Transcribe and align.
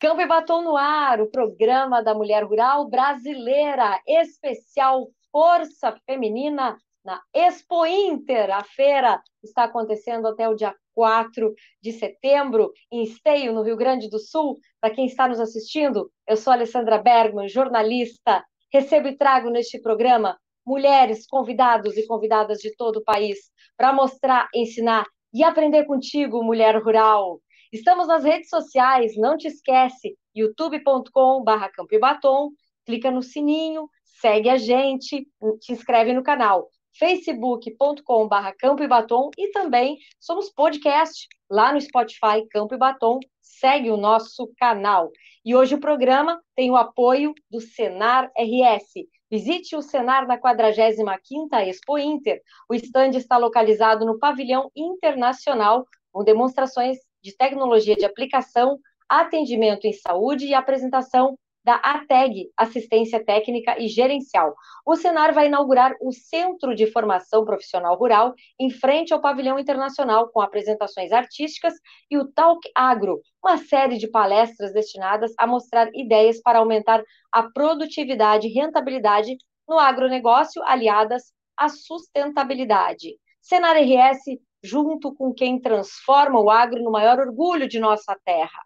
Campo 0.00 0.22
e 0.22 0.26
Batom 0.26 0.62
no 0.62 0.78
Ar, 0.78 1.20
o 1.20 1.30
programa 1.30 2.02
da 2.02 2.14
mulher 2.14 2.42
rural 2.42 2.88
brasileira, 2.88 4.00
especial 4.06 5.08
Força 5.30 5.94
Feminina 6.06 6.78
na 7.04 7.20
Expo 7.34 7.84
Inter. 7.84 8.50
A 8.50 8.64
feira 8.64 9.20
está 9.44 9.64
acontecendo 9.64 10.26
até 10.26 10.48
o 10.48 10.54
dia 10.54 10.74
4 10.94 11.54
de 11.82 11.92
setembro, 11.92 12.72
em 12.90 13.02
Esteio, 13.02 13.52
no 13.52 13.60
Rio 13.60 13.76
Grande 13.76 14.08
do 14.08 14.18
Sul. 14.18 14.56
Para 14.80 14.94
quem 14.94 15.04
está 15.04 15.28
nos 15.28 15.38
assistindo, 15.38 16.10
eu 16.26 16.38
sou 16.38 16.54
Alessandra 16.54 16.96
Bergman, 16.96 17.46
jornalista. 17.46 18.42
Recebo 18.72 19.06
e 19.06 19.18
trago 19.18 19.50
neste 19.50 19.78
programa 19.82 20.38
mulheres, 20.66 21.26
convidados 21.26 21.98
e 21.98 22.06
convidadas 22.06 22.56
de 22.60 22.74
todo 22.74 23.00
o 23.00 23.04
país 23.04 23.36
para 23.76 23.92
mostrar, 23.92 24.48
ensinar 24.54 25.04
e 25.30 25.44
aprender 25.44 25.84
contigo, 25.84 26.42
mulher 26.42 26.82
rural. 26.82 27.38
Estamos 27.72 28.08
nas 28.08 28.24
redes 28.24 28.48
sociais, 28.48 29.16
não 29.16 29.36
te 29.36 29.46
esquece, 29.46 30.16
youtube.com.br 30.34 31.68
Campo 31.72 31.94
e 31.94 31.98
Batom, 32.00 32.50
clica 32.84 33.12
no 33.12 33.22
sininho, 33.22 33.88
segue 34.20 34.48
a 34.48 34.56
gente, 34.56 35.24
te 35.60 35.72
inscreve 35.72 36.12
no 36.12 36.22
canal 36.22 36.68
facebook.com.br 36.98 38.50
Campo 38.58 38.82
e 38.82 38.88
Batom 38.88 39.30
e 39.38 39.52
também 39.52 39.98
somos 40.18 40.50
podcast 40.50 41.28
lá 41.48 41.72
no 41.72 41.80
Spotify 41.80 42.44
Campo 42.50 42.74
e 42.74 42.78
Batom, 42.78 43.20
segue 43.40 43.90
o 43.90 43.96
nosso 43.96 44.50
canal. 44.58 45.10
E 45.44 45.54
hoje 45.54 45.76
o 45.76 45.80
programa 45.80 46.40
tem 46.56 46.70
o 46.70 46.76
apoio 46.76 47.32
do 47.50 47.60
Senar 47.60 48.30
RS. 48.36 49.06
Visite 49.30 49.76
o 49.76 49.82
Senar 49.82 50.26
na 50.26 50.38
45ª 50.38 51.66
Expo 51.68 51.96
Inter. 51.96 52.42
O 52.68 52.74
estande 52.74 53.16
está 53.16 53.36
localizado 53.36 54.04
no 54.04 54.18
Pavilhão 54.18 54.70
Internacional, 54.74 55.86
com 56.12 56.24
demonstrações 56.24 56.98
de 57.22 57.36
tecnologia 57.36 57.96
de 57.96 58.04
aplicação, 58.04 58.78
atendimento 59.08 59.86
em 59.86 59.92
saúde 59.92 60.46
e 60.46 60.54
apresentação 60.54 61.36
da 61.62 61.74
ATEG, 61.74 62.50
Assistência 62.56 63.22
Técnica 63.22 63.78
e 63.78 63.86
Gerencial. 63.86 64.54
O 64.84 64.96
Senar 64.96 65.34
vai 65.34 65.46
inaugurar 65.46 65.94
o 66.00 66.12
Centro 66.12 66.74
de 66.74 66.86
Formação 66.86 67.44
Profissional 67.44 67.96
Rural 67.96 68.34
em 68.58 68.70
frente 68.70 69.12
ao 69.12 69.20
Pavilhão 69.20 69.58
Internacional, 69.58 70.30
com 70.30 70.40
apresentações 70.40 71.12
artísticas 71.12 71.74
e 72.10 72.16
o 72.16 72.26
Talk 72.32 72.66
Agro, 72.74 73.20
uma 73.44 73.58
série 73.58 73.98
de 73.98 74.08
palestras 74.08 74.72
destinadas 74.72 75.32
a 75.38 75.46
mostrar 75.46 75.88
ideias 75.94 76.40
para 76.40 76.58
aumentar 76.58 77.02
a 77.30 77.42
produtividade 77.42 78.48
e 78.48 78.52
rentabilidade 78.52 79.36
no 79.68 79.78
agronegócio 79.78 80.62
aliadas 80.64 81.32
à 81.56 81.68
sustentabilidade. 81.68 83.16
Senar 83.40 83.76
RS 83.76 84.38
junto 84.62 85.14
com 85.14 85.32
quem 85.32 85.60
transforma 85.60 86.40
o 86.40 86.50
agro 86.50 86.82
no 86.82 86.90
maior 86.90 87.18
orgulho 87.18 87.68
de 87.68 87.78
nossa 87.78 88.16
terra. 88.24 88.62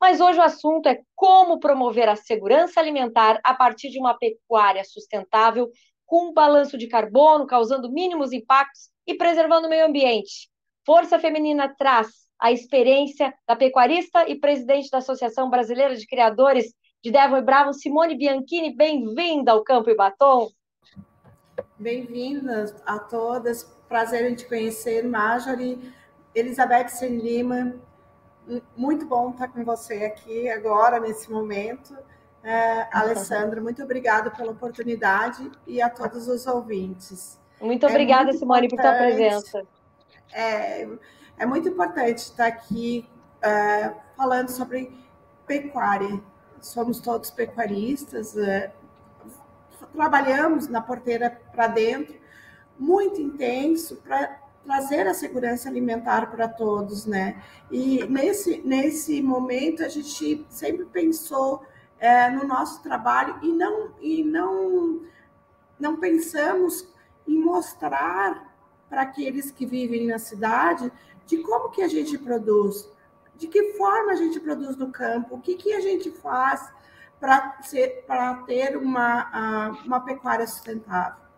Mas 0.00 0.20
hoje 0.20 0.38
o 0.38 0.42
assunto 0.42 0.88
é 0.88 1.00
como 1.14 1.60
promover 1.60 2.08
a 2.08 2.16
segurança 2.16 2.80
alimentar 2.80 3.38
a 3.44 3.54
partir 3.54 3.90
de 3.90 3.98
uma 3.98 4.14
pecuária 4.14 4.82
sustentável, 4.84 5.70
com 6.06 6.30
um 6.30 6.32
balanço 6.32 6.76
de 6.78 6.88
carbono, 6.88 7.46
causando 7.46 7.92
mínimos 7.92 8.32
impactos 8.32 8.90
e 9.06 9.14
preservando 9.14 9.66
o 9.66 9.70
meio 9.70 9.86
ambiente. 9.86 10.50
Força 10.84 11.18
Feminina 11.18 11.72
traz 11.76 12.08
a 12.40 12.50
experiência 12.50 13.34
da 13.46 13.54
pecuarista 13.54 14.28
e 14.28 14.40
presidente 14.40 14.90
da 14.90 14.98
Associação 14.98 15.50
Brasileira 15.50 15.94
de 15.94 16.06
Criadores 16.06 16.74
de 17.02 17.10
Devon 17.10 17.36
e 17.36 17.42
Bravo, 17.42 17.72
Simone 17.72 18.16
Bianchini. 18.16 18.74
Bem-vinda 18.74 19.52
ao 19.52 19.62
Campo 19.62 19.90
e 19.90 19.94
Batom. 19.94 20.48
Bem-vindas 21.78 22.74
a 22.86 22.98
todas. 22.98 23.79
Prazer 23.90 24.30
em 24.30 24.36
te 24.36 24.46
conhecer, 24.46 25.02
Marjorie. 25.02 25.92
Elizabeth 26.32 26.90
Sen 26.90 27.18
Lima, 27.18 27.74
muito 28.76 29.04
bom 29.04 29.30
estar 29.30 29.48
com 29.48 29.64
você 29.64 30.04
aqui 30.04 30.48
agora, 30.48 31.00
nesse 31.00 31.28
momento. 31.28 31.98
É, 32.40 32.86
Alessandra, 32.96 33.60
muito 33.60 33.82
obrigada 33.82 34.30
pela 34.30 34.52
oportunidade 34.52 35.50
e 35.66 35.82
a 35.82 35.90
todos 35.90 36.28
os 36.28 36.46
ouvintes. 36.46 37.36
Muito 37.60 37.84
obrigada, 37.84 38.22
é 38.22 38.24
muito 38.26 38.38
Simone, 38.38 38.68
por 38.68 38.80
tua 38.80 38.92
presença. 38.92 39.66
É, 40.32 40.88
é 41.36 41.44
muito 41.44 41.68
importante 41.68 42.18
estar 42.18 42.46
aqui 42.46 43.10
é, 43.42 43.92
falando 44.16 44.50
sobre 44.50 44.96
pecuária. 45.48 46.20
Somos 46.60 47.00
todos 47.00 47.32
pecuaristas, 47.32 48.36
é, 48.36 48.72
trabalhamos 49.92 50.68
na 50.68 50.80
porteira 50.80 51.40
para 51.50 51.66
dentro, 51.66 52.19
muito 52.80 53.20
intenso 53.20 53.96
para 53.96 54.40
trazer 54.64 55.06
a 55.06 55.12
segurança 55.12 55.68
alimentar 55.68 56.30
para 56.30 56.48
todos, 56.48 57.04
né? 57.04 57.42
E 57.70 58.04
nesse, 58.06 58.62
nesse 58.64 59.22
momento 59.22 59.84
a 59.84 59.88
gente 59.88 60.46
sempre 60.48 60.86
pensou 60.86 61.62
é, 61.98 62.30
no 62.30 62.46
nosso 62.46 62.82
trabalho 62.82 63.38
e 63.42 63.52
não 63.52 63.92
e 64.00 64.24
não 64.24 65.02
não 65.78 65.96
pensamos 65.96 66.88
em 67.26 67.38
mostrar 67.38 68.54
para 68.88 69.02
aqueles 69.02 69.50
que 69.50 69.64
vivem 69.64 70.06
na 70.06 70.18
cidade 70.18 70.90
de 71.26 71.38
como 71.38 71.70
que 71.70 71.82
a 71.82 71.88
gente 71.88 72.18
produz, 72.18 72.90
de 73.36 73.46
que 73.46 73.72
forma 73.74 74.12
a 74.12 74.16
gente 74.16 74.40
produz 74.40 74.76
no 74.76 74.90
campo, 74.90 75.36
o 75.36 75.40
que, 75.40 75.54
que 75.54 75.72
a 75.72 75.80
gente 75.80 76.10
faz 76.10 76.68
para 77.18 78.34
ter 78.46 78.76
uma, 78.76 79.70
uma 79.84 80.00
pecuária 80.00 80.46
sustentável. 80.46 81.29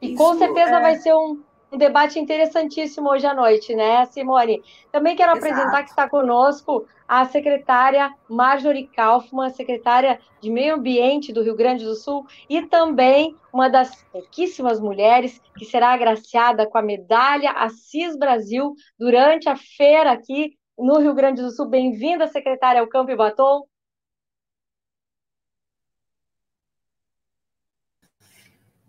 E 0.00 0.12
Isso, 0.12 0.16
com 0.16 0.34
certeza 0.36 0.76
é... 0.76 0.80
vai 0.80 0.96
ser 0.96 1.14
um, 1.14 1.42
um 1.72 1.78
debate 1.78 2.18
interessantíssimo 2.18 3.08
hoje 3.10 3.26
à 3.26 3.34
noite, 3.34 3.74
né, 3.74 4.04
Simone? 4.06 4.62
Também 4.92 5.16
quero 5.16 5.32
Exato. 5.32 5.46
apresentar 5.46 5.82
que 5.82 5.90
está 5.90 6.08
conosco 6.08 6.86
a 7.08 7.24
secretária 7.24 8.12
Marjorie 8.28 8.88
Kaufmann, 8.88 9.50
secretária 9.50 10.18
de 10.40 10.50
Meio 10.50 10.74
Ambiente 10.74 11.32
do 11.32 11.42
Rio 11.42 11.54
Grande 11.54 11.84
do 11.84 11.94
Sul, 11.94 12.26
e 12.48 12.62
também 12.62 13.36
uma 13.52 13.68
das 13.68 14.02
pouquíssimas 14.12 14.80
mulheres 14.80 15.40
que 15.56 15.64
será 15.64 15.92
agraciada 15.92 16.66
com 16.66 16.78
a 16.78 16.82
medalha 16.82 17.52
Assis 17.52 18.16
Brasil 18.16 18.74
durante 18.98 19.48
a 19.48 19.56
feira 19.56 20.12
aqui 20.12 20.56
no 20.76 20.98
Rio 20.98 21.14
Grande 21.14 21.42
do 21.42 21.50
Sul. 21.50 21.66
Bem-vinda, 21.66 22.26
secretária, 22.26 22.80
ao 22.80 22.88
Campo 22.88 23.10
e 23.10 23.16
Batom. 23.16 23.62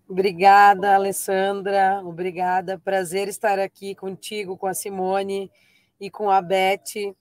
Obrigada, 0.10 0.96
Alessandra. 0.96 2.02
Obrigada. 2.04 2.80
Prazer 2.80 3.28
estar 3.28 3.60
aqui 3.60 3.94
contigo, 3.94 4.58
com 4.58 4.66
a 4.66 4.74
Simone 4.74 5.52
e 6.00 6.10
com 6.10 6.30
a 6.30 6.42
Beth. 6.42 7.14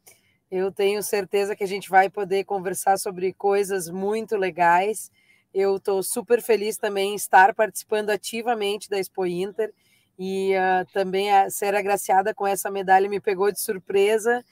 Eu 0.49 0.71
tenho 0.71 1.03
certeza 1.03 1.57
que 1.57 1.65
a 1.65 1.67
gente 1.67 1.91
vai 1.91 2.09
poder 2.09 2.45
conversar 2.45 2.97
sobre 2.97 3.33
coisas 3.33 3.91
muito 3.91 4.37
legais. 4.37 5.11
Eu 5.53 5.77
estou 5.77 6.01
super 6.01 6.41
feliz 6.41 6.77
também 6.79 7.13
em 7.13 7.17
estar 7.17 7.53
participando 7.55 8.11
ativamente 8.11 8.89
da 8.89 9.01
Expo 9.01 9.27
Inter 9.27 9.73
e 10.17 10.53
uh, 10.55 10.87
também 10.93 11.33
a 11.33 11.51
ser 11.51 11.75
agraciada 11.75 12.33
com 12.33 12.47
essa 12.47 12.71
medalha 12.71 13.09
me 13.09 13.21
pegou 13.21 13.51
de 13.51 13.61
surpresa 13.61 14.45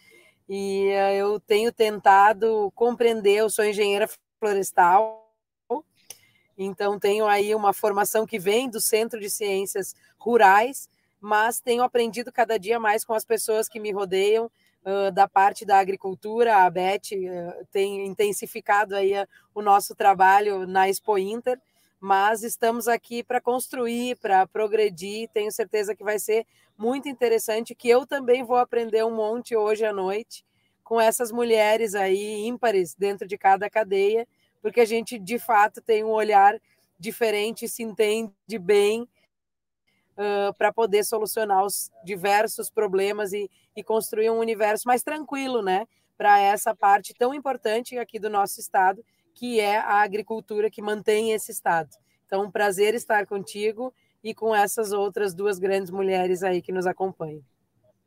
e 0.48 0.88
uh, 0.88 1.12
eu 1.14 1.38
tenho 1.38 1.72
tentado 1.72 2.72
compreender. 2.74 3.36
Eu 3.36 3.48
sou 3.48 3.64
engenheira 3.64 4.08
florestal 4.40 5.23
então, 6.56 6.98
tenho 6.98 7.26
aí 7.26 7.54
uma 7.54 7.72
formação 7.72 8.26
que 8.26 8.38
vem 8.38 8.68
do 8.68 8.80
Centro 8.80 9.20
de 9.20 9.28
Ciências 9.28 9.94
Rurais, 10.18 10.88
mas 11.20 11.60
tenho 11.60 11.82
aprendido 11.82 12.32
cada 12.32 12.58
dia 12.58 12.78
mais 12.78 13.04
com 13.04 13.14
as 13.14 13.24
pessoas 13.24 13.68
que 13.68 13.80
me 13.80 13.90
rodeiam, 13.92 14.50
uh, 14.84 15.10
da 15.10 15.26
parte 15.26 15.64
da 15.64 15.78
agricultura. 15.78 16.58
A 16.58 16.70
Beth 16.70 17.12
uh, 17.12 17.66
tem 17.72 18.06
intensificado 18.06 18.94
aí 18.94 19.14
uh, 19.14 19.26
o 19.54 19.62
nosso 19.62 19.94
trabalho 19.94 20.66
na 20.66 20.88
Expo 20.88 21.18
Inter, 21.18 21.58
mas 21.98 22.42
estamos 22.42 22.86
aqui 22.86 23.22
para 23.22 23.40
construir, 23.40 24.16
para 24.16 24.46
progredir. 24.46 25.28
Tenho 25.32 25.50
certeza 25.50 25.94
que 25.94 26.04
vai 26.04 26.18
ser 26.18 26.46
muito 26.76 27.08
interessante, 27.08 27.74
que 27.74 27.88
eu 27.88 28.06
também 28.06 28.44
vou 28.44 28.56
aprender 28.56 29.04
um 29.04 29.14
monte 29.14 29.56
hoje 29.56 29.84
à 29.84 29.92
noite 29.92 30.44
com 30.82 31.00
essas 31.00 31.32
mulheres 31.32 31.94
aí 31.94 32.46
ímpares 32.46 32.94
dentro 32.94 33.26
de 33.26 33.38
cada 33.38 33.70
cadeia 33.70 34.28
porque 34.64 34.80
a 34.80 34.86
gente 34.86 35.18
de 35.18 35.38
fato 35.38 35.82
tem 35.82 36.02
um 36.02 36.08
olhar 36.08 36.58
diferente, 36.98 37.68
se 37.68 37.82
entende 37.82 38.58
bem 38.58 39.02
uh, 39.02 40.56
para 40.56 40.72
poder 40.72 41.04
solucionar 41.04 41.66
os 41.66 41.90
diversos 42.02 42.70
problemas 42.70 43.34
e, 43.34 43.50
e 43.76 43.84
construir 43.84 44.30
um 44.30 44.38
universo 44.38 44.88
mais 44.88 45.02
tranquilo, 45.02 45.60
né? 45.60 45.86
Para 46.16 46.40
essa 46.40 46.74
parte 46.74 47.12
tão 47.12 47.34
importante 47.34 47.98
aqui 47.98 48.18
do 48.18 48.30
nosso 48.30 48.58
estado, 48.58 49.04
que 49.34 49.60
é 49.60 49.76
a 49.76 50.00
agricultura 50.00 50.70
que 50.70 50.80
mantém 50.80 51.32
esse 51.32 51.52
estado. 51.52 51.90
Então, 52.24 52.44
um 52.44 52.50
prazer 52.50 52.94
estar 52.94 53.26
contigo 53.26 53.92
e 54.22 54.34
com 54.34 54.56
essas 54.56 54.92
outras 54.92 55.34
duas 55.34 55.58
grandes 55.58 55.90
mulheres 55.90 56.42
aí 56.42 56.62
que 56.62 56.72
nos 56.72 56.86
acompanham. 56.86 57.42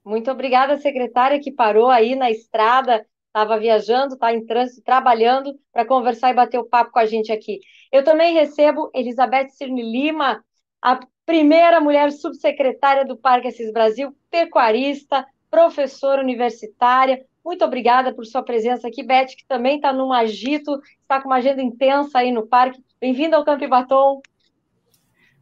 Muito 0.04 0.31
obrigada, 0.31 0.75
secretária, 0.80 1.39
que 1.39 1.51
parou 1.51 1.92
aí 1.92 2.15
na 2.15 2.31
estrada 2.31 3.06
estava 3.37 3.59
viajando, 3.59 4.15
está 4.15 4.33
em 4.33 4.43
trânsito, 4.43 4.81
trabalhando 4.81 5.53
para 5.71 5.85
conversar 5.85 6.31
e 6.31 6.33
bater 6.33 6.57
o 6.57 6.65
papo 6.65 6.91
com 6.91 6.99
a 6.99 7.05
gente 7.05 7.31
aqui. 7.31 7.59
Eu 7.91 8.03
também 8.03 8.33
recebo 8.33 8.89
Elizabeth 8.95 9.49
Cirne 9.49 9.83
Lima, 9.83 10.43
a 10.81 10.99
primeira 11.23 11.79
mulher 11.79 12.11
subsecretária 12.11 13.05
do 13.05 13.15
Parque 13.15 13.47
Assis 13.47 13.71
Brasil, 13.71 14.15
pecuarista, 14.31 15.25
professora 15.51 16.21
universitária, 16.21 17.23
Muito 17.45 17.63
obrigada 17.63 18.13
por 18.13 18.25
sua 18.25 18.43
presença 18.43 18.89
aqui, 18.89 19.01
Beth, 19.01 19.27
que 19.27 19.47
também 19.47 19.77
está 19.77 19.93
num 19.93 20.11
agito, 20.11 20.81
está 21.01 21.21
com 21.21 21.29
uma 21.29 21.37
agenda 21.37 21.61
intensa 21.61 22.19
aí 22.19 22.29
no 22.29 22.45
parque. 22.45 22.83
Bem-vinda 22.99 23.37
ao 23.37 23.45
Campo 23.45 23.65
Batom. 23.69 24.21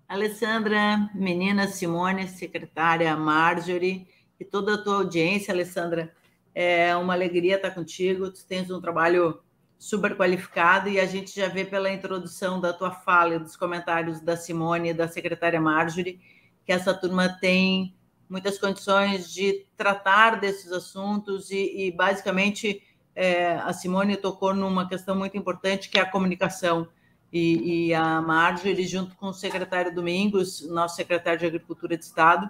Alessandra, 0.08 1.10
menina 1.16 1.68
Simone, 1.68 2.28
secretária 2.28 3.18
Marjorie 3.18 4.06
e 4.40 4.46
toda 4.46 4.76
a 4.76 4.78
tua 4.78 4.98
audiência, 4.98 5.52
Alessandra. 5.52 6.14
É 6.56 6.96
uma 6.96 7.14
alegria 7.14 7.58
estar 7.58 7.72
contigo. 7.72 8.32
Tu 8.32 8.48
tens 8.48 8.72
um 8.72 8.82
trabalho 8.82 9.42
super 9.78 10.18
qualificado 10.18 10.90
e 10.90 11.00
a 11.00 11.06
gente 11.06 11.36
já 11.36 11.48
vê 11.48 11.66
pela 11.66 11.92
introdução 11.92 12.60
da 12.60 12.74
tua 12.74 12.92
fala 12.92 13.36
e 13.36 13.40
dos 13.40 13.56
comentários 13.56 14.22
da 14.22 14.38
Simone 14.38 14.90
e 14.90 14.94
da 14.94 15.08
secretária 15.08 15.62
Marjorie 15.62 16.20
que 16.66 16.72
essa 16.72 16.94
turma 16.94 17.30
tem 17.30 17.96
muitas 18.28 18.58
condições 18.58 19.32
de 19.32 19.66
tratar 19.78 20.40
desses 20.40 20.72
assuntos 20.72 21.52
e, 21.52 21.88
e 21.88 21.92
basicamente 21.92 22.82
é, 23.14 23.54
a 23.58 23.72
Simone 23.72 24.18
tocou 24.18 24.54
numa 24.54 24.90
questão 24.90 25.16
muito 25.16 25.38
importante 25.38 25.90
que 25.90 26.00
é 26.00 26.02
a 26.02 26.10
comunicação 26.10 26.88
e, 27.32 27.88
e 27.88 27.94
a 27.94 28.22
Marjorie 28.22 28.88
junto 28.88 29.16
com 29.16 29.28
o 29.28 29.34
secretário 29.34 29.94
Domingos, 29.94 30.68
nosso 30.68 30.96
secretário 30.96 31.40
de 31.40 31.46
Agricultura 31.46 31.96
de 31.96 32.04
Estado, 32.04 32.50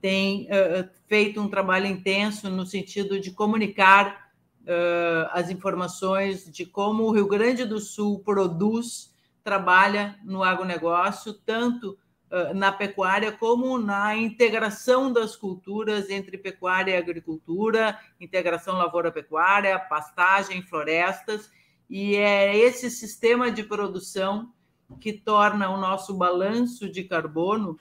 tem 0.00 0.46
uh, 0.46 0.88
feito 1.06 1.40
um 1.40 1.48
trabalho 1.48 1.86
intenso 1.86 2.48
no 2.48 2.64
sentido 2.64 3.20
de 3.20 3.30
comunicar 3.30 4.30
uh, 4.62 5.28
as 5.32 5.50
informações 5.50 6.50
de 6.50 6.64
como 6.64 7.04
o 7.04 7.12
Rio 7.12 7.28
Grande 7.28 7.64
do 7.64 7.78
Sul 7.78 8.20
produz, 8.20 9.14
trabalha 9.44 10.18
no 10.24 10.42
agronegócio, 10.42 11.34
tanto 11.34 11.98
uh, 12.30 12.54
na 12.54 12.72
pecuária 12.72 13.32
como 13.32 13.78
na 13.78 14.16
integração 14.16 15.12
das 15.12 15.36
culturas 15.36 16.08
entre 16.08 16.38
pecuária 16.38 16.92
e 16.92 16.96
agricultura, 16.96 17.98
integração 18.18 18.76
lavoura-pecuária, 18.76 19.78
pastagem, 19.78 20.62
florestas, 20.62 21.50
e 21.88 22.14
é 22.16 22.56
esse 22.56 22.90
sistema 22.90 23.50
de 23.50 23.64
produção 23.64 24.52
que 25.00 25.12
torna 25.12 25.70
o 25.70 25.76
nosso 25.76 26.14
balanço 26.14 26.88
de 26.88 27.04
carbono 27.04 27.78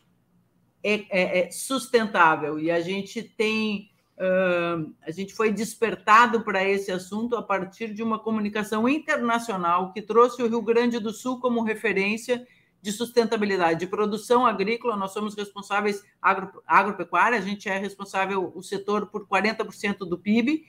é, 0.84 0.94
é, 1.10 1.40
é 1.40 1.52
sustentável. 1.52 2.60
E 2.60 2.72
a 2.72 2.82
gente 2.82 3.22
tem 3.24 3.90
uh, 4.20 4.94
a 5.06 5.12
gente 5.12 5.34
foi 5.34 5.52
despertado 5.52 6.42
para 6.42 6.64
esse 6.64 6.92
assunto 6.92 7.36
a 7.36 7.44
partir 7.44 7.94
de 7.94 8.04
uma 8.04 8.20
comunicação 8.20 8.88
internacional 8.88 9.92
que 9.94 10.02
trouxe 10.02 10.42
o 10.42 10.48
Rio 10.48 10.62
Grande 10.62 11.00
do 11.00 11.12
Sul 11.12 11.40
como 11.40 11.64
referência 11.64 12.46
de 12.82 12.92
sustentabilidade. 12.92 13.80
De 13.80 13.88
produção 13.88 14.46
agrícola. 14.46 14.96
Nós 14.96 15.12
somos 15.12 15.36
responsáveis 15.36 16.04
agro, 16.22 16.62
agropecuária, 16.66 17.38
a 17.38 17.42
gente 17.42 17.68
é 17.68 17.78
responsável 17.78 18.52
o 18.56 18.62
setor 18.62 19.08
por 19.08 19.28
40% 19.28 20.00
do 20.00 20.18
PIB 20.18 20.66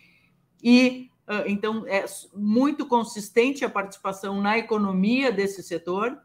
e 0.62 1.10
uh, 1.28 1.46
então 1.46 1.84
é 1.86 2.04
muito 2.34 2.86
consistente 2.86 3.64
a 3.64 3.70
participação 3.70 4.40
na 4.40 4.58
economia 4.58 5.32
desse 5.32 5.62
setor 5.62 6.18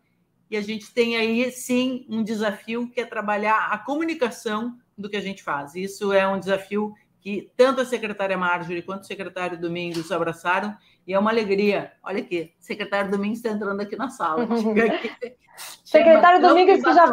e 0.49 0.57
a 0.57 0.61
gente 0.61 0.93
tem 0.93 1.17
aí, 1.17 1.51
sim, 1.51 2.05
um 2.09 2.23
desafio 2.23 2.89
que 2.89 3.01
é 3.01 3.05
trabalhar 3.05 3.69
a 3.71 3.77
comunicação 3.77 4.77
do 4.97 5.09
que 5.09 5.17
a 5.17 5.21
gente 5.21 5.43
faz. 5.43 5.75
Isso 5.75 6.13
é 6.13 6.27
um 6.27 6.39
desafio 6.39 6.93
que 7.19 7.51
tanto 7.57 7.81
a 7.81 7.85
secretária 7.85 8.37
Marjorie 8.37 8.83
quanto 8.83 9.01
o 9.01 9.07
secretário 9.07 9.59
Domingos 9.59 10.11
abraçaram, 10.11 10.77
e 11.07 11.13
é 11.13 11.17
uma 11.17 11.31
alegria. 11.31 11.91
Olha 12.03 12.19
aqui, 12.19 12.53
o 12.59 12.63
secretário 12.63 13.09
Domingos 13.09 13.39
está 13.39 13.49
entrando 13.49 13.81
aqui 13.81 13.95
na 13.95 14.09
sala. 14.09 14.43
Aqui. 14.45 15.35
secretário 15.83 16.41
Domingos, 16.41 16.83
que 16.83 16.93
já 16.93 17.07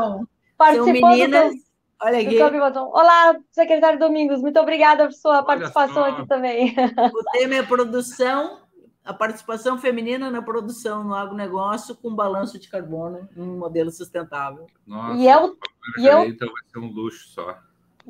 participou 0.58 1.11
meninas, 1.11 1.55
do, 1.55 1.61
olha 2.02 2.19
aqui. 2.19 2.38
Olá, 2.78 3.37
secretário 3.50 3.99
Domingos, 3.99 4.43
muito 4.43 4.58
obrigada 4.61 5.06
por 5.06 5.14
sua 5.14 5.43
participação 5.43 6.05
aqui 6.05 6.26
também. 6.26 6.75
O 7.14 7.38
tema 7.38 7.55
é 7.55 7.62
produção 7.62 8.62
a 9.04 9.12
participação 9.12 9.78
feminina 9.78 10.31
na 10.31 10.40
produção 10.40 11.02
no 11.02 11.14
agronegócio 11.14 11.96
com 11.96 12.14
balanço 12.14 12.58
de 12.58 12.69
carbono 12.69 13.28
um 13.37 13.58
modelo 13.58 13.90
sustentável. 13.90 14.66
Nossa, 14.87 15.19
e 15.19 15.26
é 15.26 15.37
o, 15.37 15.56
e 15.99 16.06
eu, 16.06 16.25
então 16.25 16.49
vai 16.49 16.62
ser 16.70 16.78
um 16.78 16.93
luxo 16.93 17.28
só. 17.28 17.58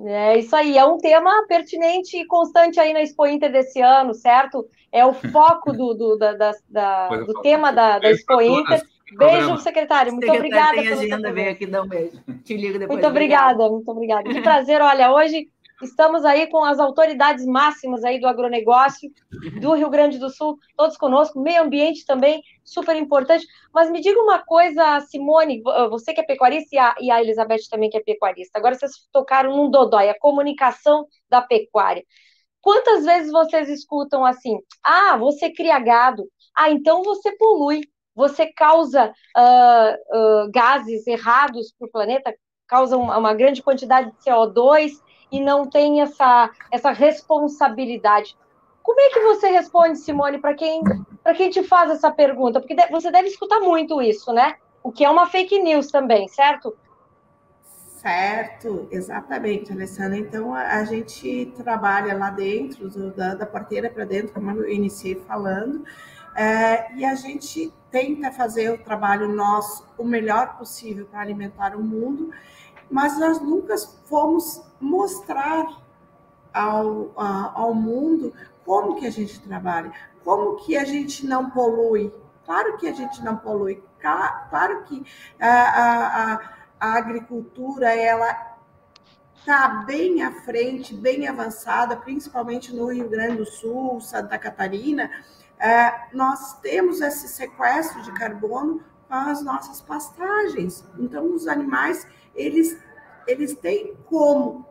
É 0.04 0.38
isso 0.38 0.54
aí, 0.56 0.76
é 0.76 0.84
um 0.84 0.98
tema 0.98 1.44
pertinente 1.46 2.16
e 2.16 2.26
constante 2.26 2.80
aí 2.80 2.92
na 2.92 3.02
Expo 3.02 3.26
Inter 3.26 3.52
desse 3.52 3.80
ano, 3.80 4.14
certo? 4.14 4.66
É 4.90 5.04
o 5.04 5.12
foco 5.12 5.72
do, 5.72 5.94
do, 5.94 6.16
da, 6.16 6.32
da, 6.32 6.52
da 6.68 7.08
do 7.08 7.40
tema 7.42 7.72
da, 7.72 7.98
da 7.98 8.10
Expo 8.10 8.40
Inter. 8.40 8.82
Beijo, 9.16 9.58
secretário. 9.58 10.12
Muito 10.12 10.30
obrigada. 10.30 10.74
Tem 10.74 10.88
agenda, 10.88 11.32
vem 11.32 11.48
aqui 11.48 11.66
dar 11.66 11.82
um 11.82 11.88
beijo. 11.88 12.18
Te 12.42 12.56
ligo 12.56 12.78
depois. 12.78 12.98
Muito 12.98 13.06
obrigada, 13.06 13.68
muito 13.68 13.90
obrigada. 13.90 14.22
Que 14.22 14.40
prazer. 14.40 14.80
Olha, 14.80 15.12
hoje 15.12 15.48
Estamos 15.82 16.25
aí 16.25 16.46
com 16.46 16.62
as 16.64 16.79
autoridades 16.79 17.44
máximas 17.44 18.05
aí 18.05 18.20
do 18.20 18.29
agronegócio 18.29 19.11
do 19.61 19.75
Rio 19.75 19.90
Grande 19.90 20.19
do 20.19 20.31
Sul, 20.31 20.56
todos 20.76 20.96
conosco, 20.96 21.40
meio 21.40 21.62
ambiente 21.62 22.06
também, 22.06 22.40
super 22.64 22.94
importante. 22.96 23.44
Mas 23.75 23.90
me 23.90 24.00
diga 24.00 24.20
uma 24.20 24.38
coisa, 24.38 25.00
Simone, 25.00 25.61
você 25.90 26.14
que 26.14 26.20
é 26.20 26.25
pecuarista 26.25 26.69
e 26.73 26.79
a, 26.79 26.94
e 27.00 27.11
a 27.11 27.20
Elizabeth 27.20 27.69
também 27.69 27.90
que 27.90 27.96
é 27.96 28.02
pecuarista. 28.02 28.58
Agora 28.58 28.76
vocês 28.76 28.93
tocaram 29.12 29.56
num 29.56 29.70
dodói, 29.70 30.08
a 30.08 30.19
comunicação 30.19 31.06
da 31.29 31.43
pecuária. 31.43 32.05
Quantas 32.61 33.05
vezes 33.05 33.32
vocês 33.32 33.69
escutam 33.69 34.25
assim, 34.25 34.58
ah, 34.85 35.17
você 35.17 35.52
cria 35.52 35.81
gado, 35.81 36.28
ah, 36.55 36.70
então 36.70 37.02
você 37.02 37.37
polui, 37.37 37.81
você 38.14 38.46
causa 38.52 39.12
uh, 39.37 40.44
uh, 40.46 40.50
gases 40.52 41.05
errados 41.08 41.73
para 41.76 41.88
o 41.88 41.90
planeta, 41.90 42.32
causa 42.69 42.96
uma, 42.96 43.19
uma 43.19 43.35
grande 43.35 43.62
quantidade 43.62 44.12
de 44.12 44.19
CO2, 44.19 44.93
e 45.32 45.40
não 45.40 45.67
tem 45.67 46.02
essa, 46.02 46.50
essa 46.70 46.93
responsabilidade. 46.93 48.37
Como 48.82 49.00
é 49.00 49.08
que 49.11 49.20
você 49.20 49.49
responde, 49.49 49.99
Simone, 49.99 50.38
para 50.38 50.55
quem, 50.55 50.82
quem 51.37 51.49
te 51.49 51.62
faz 51.62 51.90
essa 51.90 52.11
pergunta? 52.11 52.61
Porque 52.61 52.76
você 52.90 53.11
deve 53.11 53.29
escutar 53.29 53.61
muito 53.61 54.02
isso, 54.02 54.31
né? 54.32 54.56
O 54.82 54.93
que 54.93 55.05
é 55.05 55.08
uma 55.08 55.26
fake 55.26 55.58
news 55.61 55.90
também, 55.90 56.29
certo? 56.29 56.76
Certo, 58.02 58.88
exatamente, 58.90 59.73
Alessandra. 59.73 60.19
Então, 60.19 60.52
a, 60.52 60.79
a 60.79 60.84
gente 60.84 61.52
trabalha 61.56 62.19
lá 62.19 62.31
dentro, 62.31 62.90
do, 62.90 63.12
da, 63.12 63.37
da 63.37 63.46
porteira 63.46 63.88
para 63.88 64.05
dentro, 64.05 64.35
como 64.35 64.50
eu 64.50 64.69
iniciei 64.69 65.14
falando, 65.14 65.85
é, 66.35 66.93
e 66.94 67.05
a 67.05 67.14
gente 67.14 67.73
tenta 67.90 68.32
fazer 68.32 68.70
o 68.70 68.78
trabalho 68.78 69.28
nosso 69.28 69.87
o 69.96 70.05
melhor 70.05 70.58
possível 70.58 71.06
para 71.06 71.20
alimentar 71.20 71.76
o 71.76 71.82
mundo 71.82 72.32
mas 72.92 73.18
nós 73.18 73.40
nunca 73.40 73.74
fomos 74.04 74.62
mostrar 74.78 75.66
ao, 76.52 77.10
ao 77.16 77.74
mundo 77.74 78.34
como 78.66 78.96
que 78.96 79.06
a 79.06 79.10
gente 79.10 79.40
trabalha, 79.40 79.90
como 80.22 80.56
que 80.56 80.76
a 80.76 80.84
gente 80.84 81.26
não 81.26 81.48
polui. 81.48 82.12
Claro 82.44 82.76
que 82.76 82.86
a 82.86 82.92
gente 82.92 83.22
não 83.24 83.36
polui, 83.36 83.82
claro 83.99 84.82
que 84.82 85.02
a, 85.40 86.32
a, 86.32 86.40
a 86.78 86.99
agricultura 86.99 87.94
ela 87.94 88.58
está 89.37 89.68
bem 89.87 90.22
à 90.22 90.30
frente, 90.30 90.94
bem 90.94 91.26
avançada, 91.26 91.96
principalmente 91.96 92.75
no 92.75 92.92
Rio 92.92 93.08
Grande 93.08 93.38
do 93.38 93.46
Sul, 93.46 94.00
Santa 94.00 94.37
Catarina. 94.38 95.11
É, 95.58 96.08
nós 96.12 96.58
temos 96.61 97.00
esse 97.00 97.26
sequestro 97.28 98.02
de 98.02 98.12
carbono 98.12 98.82
com 99.08 99.14
as 99.14 99.42
nossas 99.42 99.80
pastagens. 99.80 100.84
Então, 100.99 101.32
os 101.32 101.46
animais 101.46 102.06
eles, 102.34 102.78
eles 103.26 103.54
têm 103.54 103.96
como 104.06 104.66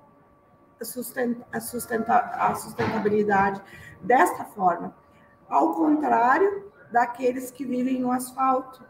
sustentar, 0.82 1.48
a 1.52 2.56
sustentabilidade 2.56 3.62
desta 4.02 4.44
forma, 4.46 4.96
ao 5.48 5.74
contrário 5.74 6.72
daqueles 6.92 7.52
que 7.52 7.66
vivem 7.66 8.00
no 8.00 8.12
asfalto, 8.12 8.84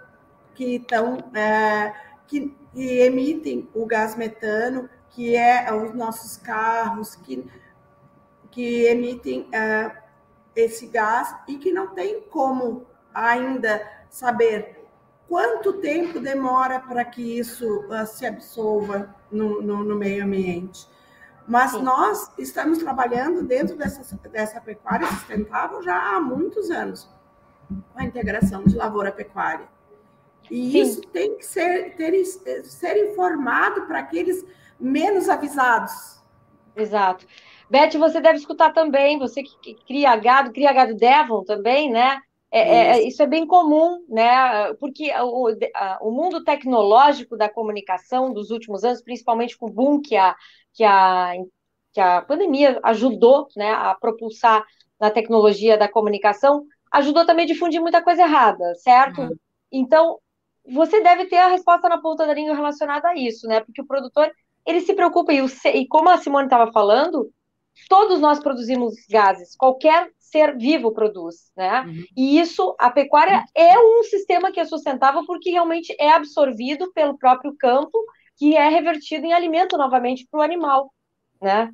que 0.56 0.76
estão 0.76 1.18
é, 1.34 1.94
que, 2.28 2.56
que, 2.74 3.00
emitem 3.00 3.70
o 3.74 3.86
gás 3.86 4.16
metano, 4.16 4.90
que 5.10 5.36
é 5.36 5.72
os 5.74 5.94
nossos 5.94 6.38
carros, 6.38 7.16
que, 7.16 7.46
que 8.50 8.86
emitem 8.86 9.48
é, 9.52 9.92
esse 10.56 10.88
gás 10.88 11.36
e 11.48 11.58
que 11.58 11.72
não 11.72 11.94
tem 11.94 12.22
como 12.22 12.86
ainda 13.14 13.86
saber 14.10 14.81
quanto 15.32 15.72
tempo 15.80 16.20
demora 16.20 16.78
para 16.82 17.06
que 17.06 17.40
isso 17.40 17.86
uh, 17.86 18.06
se 18.06 18.26
absolva 18.26 19.16
no, 19.32 19.62
no, 19.62 19.82
no, 19.82 19.96
meio 19.96 20.26
ambiente. 20.26 20.86
Mas 21.48 21.72
Sim. 21.72 21.84
nós 21.84 22.30
estamos 22.38 22.80
trabalhando 22.80 23.42
dentro 23.42 23.78
dessa, 23.78 24.18
dessa 24.28 24.60
pecuária 24.60 25.08
sustentável 25.08 25.82
já 25.82 25.96
há 25.96 26.20
muitos 26.20 26.70
anos, 26.70 27.10
com 27.70 28.02
a 28.02 28.04
integração 28.04 28.66
de 28.66 28.76
lavoura-pecuária. 28.76 29.70
E 30.50 30.72
Sim. 30.74 30.82
isso 30.82 31.02
tem 31.04 31.38
que 31.38 31.46
ser, 31.46 31.96
ter, 31.96 32.26
ser 32.26 33.10
informado 33.10 33.84
para 33.84 34.00
aqueles 34.00 34.46
menos 34.78 35.30
avisados. 35.30 36.22
Exato. 36.76 37.26
Beth, 37.70 37.98
você 37.98 38.20
deve 38.20 38.38
escutar 38.38 38.74
também, 38.74 39.18
você 39.18 39.44
que 39.44 39.76
cria 39.88 40.14
gado, 40.18 40.52
cria 40.52 40.74
gado 40.74 40.94
Devon 40.94 41.46
também, 41.46 41.90
né? 41.90 42.20
É, 42.54 42.60
é, 42.60 42.88
é, 42.98 43.08
isso 43.08 43.24
é 43.24 43.26
bem 43.26 43.48
comum, 43.48 44.04
né? 44.10 44.74
Porque 44.74 45.10
o, 45.22 45.48
o, 46.02 46.12
mundo 46.12 46.44
tecnológico 46.44 47.38
da 47.38 47.48
comunicação 47.48 48.34
dos 48.34 48.52
últimos 48.52 48.84
anos, 48.84 49.02
principalmente 49.02 49.58
com 49.58 49.68
o 49.68 49.72
boom 49.72 50.02
que 50.02 50.18
a, 50.18 50.36
que 50.74 50.84
a, 50.84 51.34
que 51.94 52.02
a 52.02 52.22
pandemia 52.22 52.78
ajudou 52.84 53.48
né, 53.56 53.72
a 53.72 53.96
propulsar 53.96 54.66
na 55.00 55.10
tecnologia 55.10 55.78
da 55.78 55.88
comunicação, 55.88 56.66
ajudou 56.92 57.26
também 57.26 57.46
a 57.46 57.48
difundir 57.48 57.82
muita 57.82 58.04
coisa 58.04 58.24
errada, 58.24 58.76
certo? 58.76 59.22
Uhum. 59.22 59.36
Então, 59.72 60.20
você 60.68 61.02
deve 61.02 61.26
ter 61.26 61.38
a 61.38 61.48
resposta 61.48 61.88
na 61.88 62.02
ponta 62.02 62.28
da 62.28 62.34
língua 62.34 62.54
relacionada 62.54 63.08
a 63.08 63.16
isso, 63.16 63.48
né? 63.48 63.62
Porque 63.62 63.82
o 63.82 63.88
produtor, 63.88 64.30
ele 64.66 64.82
se 64.82 64.94
preocupa, 64.94 65.32
e, 65.32 65.42
o, 65.42 65.48
e 65.74 65.88
como 65.88 66.10
a 66.10 66.18
Simone 66.18 66.48
estava 66.48 66.70
falando, 66.74 67.32
todos 67.88 68.20
nós 68.20 68.40
produzimos 68.40 68.94
gases, 69.10 69.56
qualquer 69.56 70.12
ser 70.32 70.58
vivo 70.58 70.94
produz, 70.94 71.52
né? 71.56 71.82
Uhum. 71.82 72.04
E 72.16 72.40
isso, 72.40 72.76
a 72.80 72.90
pecuária 72.90 73.44
é 73.54 73.78
um 73.78 74.04
sistema 74.04 74.52
que 74.52 74.60
é 74.60 74.66
sustentável 74.66 75.26
porque 75.26 75.52
realmente 75.52 75.96
é 76.00 76.12
absorvido 76.12 76.92
pelo 76.94 77.18
próprio 77.18 77.56
campo, 77.58 77.98
que 78.38 78.56
é 78.56 78.70
revertido 78.70 79.26
em 79.26 79.34
alimento 79.34 79.78
novamente 79.78 80.26
para 80.32 80.40
o 80.40 80.44
animal, 80.44 80.92
né? 81.42 81.70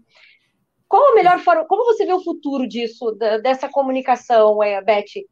Qual 0.88 1.12
a 1.12 1.16
melhor 1.16 1.40
forma? 1.40 1.66
Como 1.66 1.86
você 1.86 2.06
vê 2.06 2.14
o 2.14 2.24
futuro 2.24 2.68
disso, 2.68 3.12
dessa 3.44 3.70
comunicação, 3.70 4.64
é, 4.64 4.82
Beth? 4.82 5.26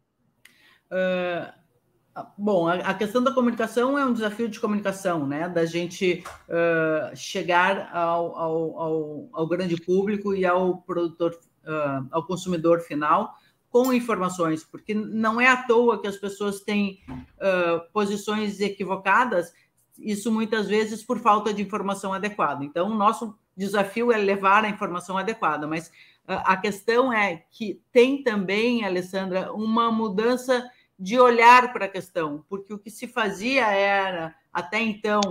Uh, 0.91 1.51
bom, 2.37 2.67
a, 2.67 2.93
questão 2.93 3.23
da 3.23 3.33
comunicação 3.33 3.97
é 3.97 4.05
um 4.05 4.13
desafio 4.13 4.49
de 4.49 4.59
comunicação, 4.59 5.25
né? 5.25 5.47
Da 5.47 5.65
gente 5.65 6.23
uh, 6.49 7.15
chegar 7.15 7.89
ao, 7.93 8.37
ao, 8.37 8.79
ao, 8.79 9.29
ao, 9.31 9.47
grande 9.47 9.77
público 9.77 10.33
e 10.33 10.45
ao 10.45 10.77
produtor, 10.81 11.39
uh, 11.65 12.07
ao 12.11 12.25
consumidor 12.25 12.81
final 12.81 13.35
com 13.69 13.91
informações, 13.91 14.63
porque 14.63 14.93
não 14.93 15.41
é 15.41 15.49
à 15.49 15.57
toa 15.57 16.01
que 16.01 16.07
as 16.07 16.15
pessoas 16.15 16.61
têm 16.61 17.01
posições 17.91 18.61
equivocadas, 18.61 19.51
isso 19.99 20.31
muitas 20.31 20.69
vezes 20.69 21.03
por 21.03 21.19
falta 21.19 21.53
de 21.53 21.61
informação 21.61 22.13
adequada. 22.13 22.63
Então, 22.63 22.89
o 22.89 22.95
nosso 22.95 23.37
desafio 23.55 24.13
é 24.13 24.17
levar 24.17 24.63
a 24.63 24.69
informação 24.69 25.17
adequada, 25.17 25.67
mas 25.67 25.91
ah, 26.27 26.53
a 26.53 26.57
questão 26.57 27.11
é 27.11 27.43
que 27.51 27.81
tem 27.91 28.23
também, 28.23 28.83
Alessandra, 28.83 29.53
uma 29.53 29.91
mudança 29.91 30.69
de 30.97 31.19
olhar 31.19 31.73
para 31.73 31.85
a 31.85 31.89
questão, 31.89 32.43
porque 32.49 32.73
o 32.73 32.79
que 32.79 32.89
se 32.89 33.07
fazia 33.07 33.67
era, 33.67 34.33
até 34.51 34.79
então, 34.79 35.21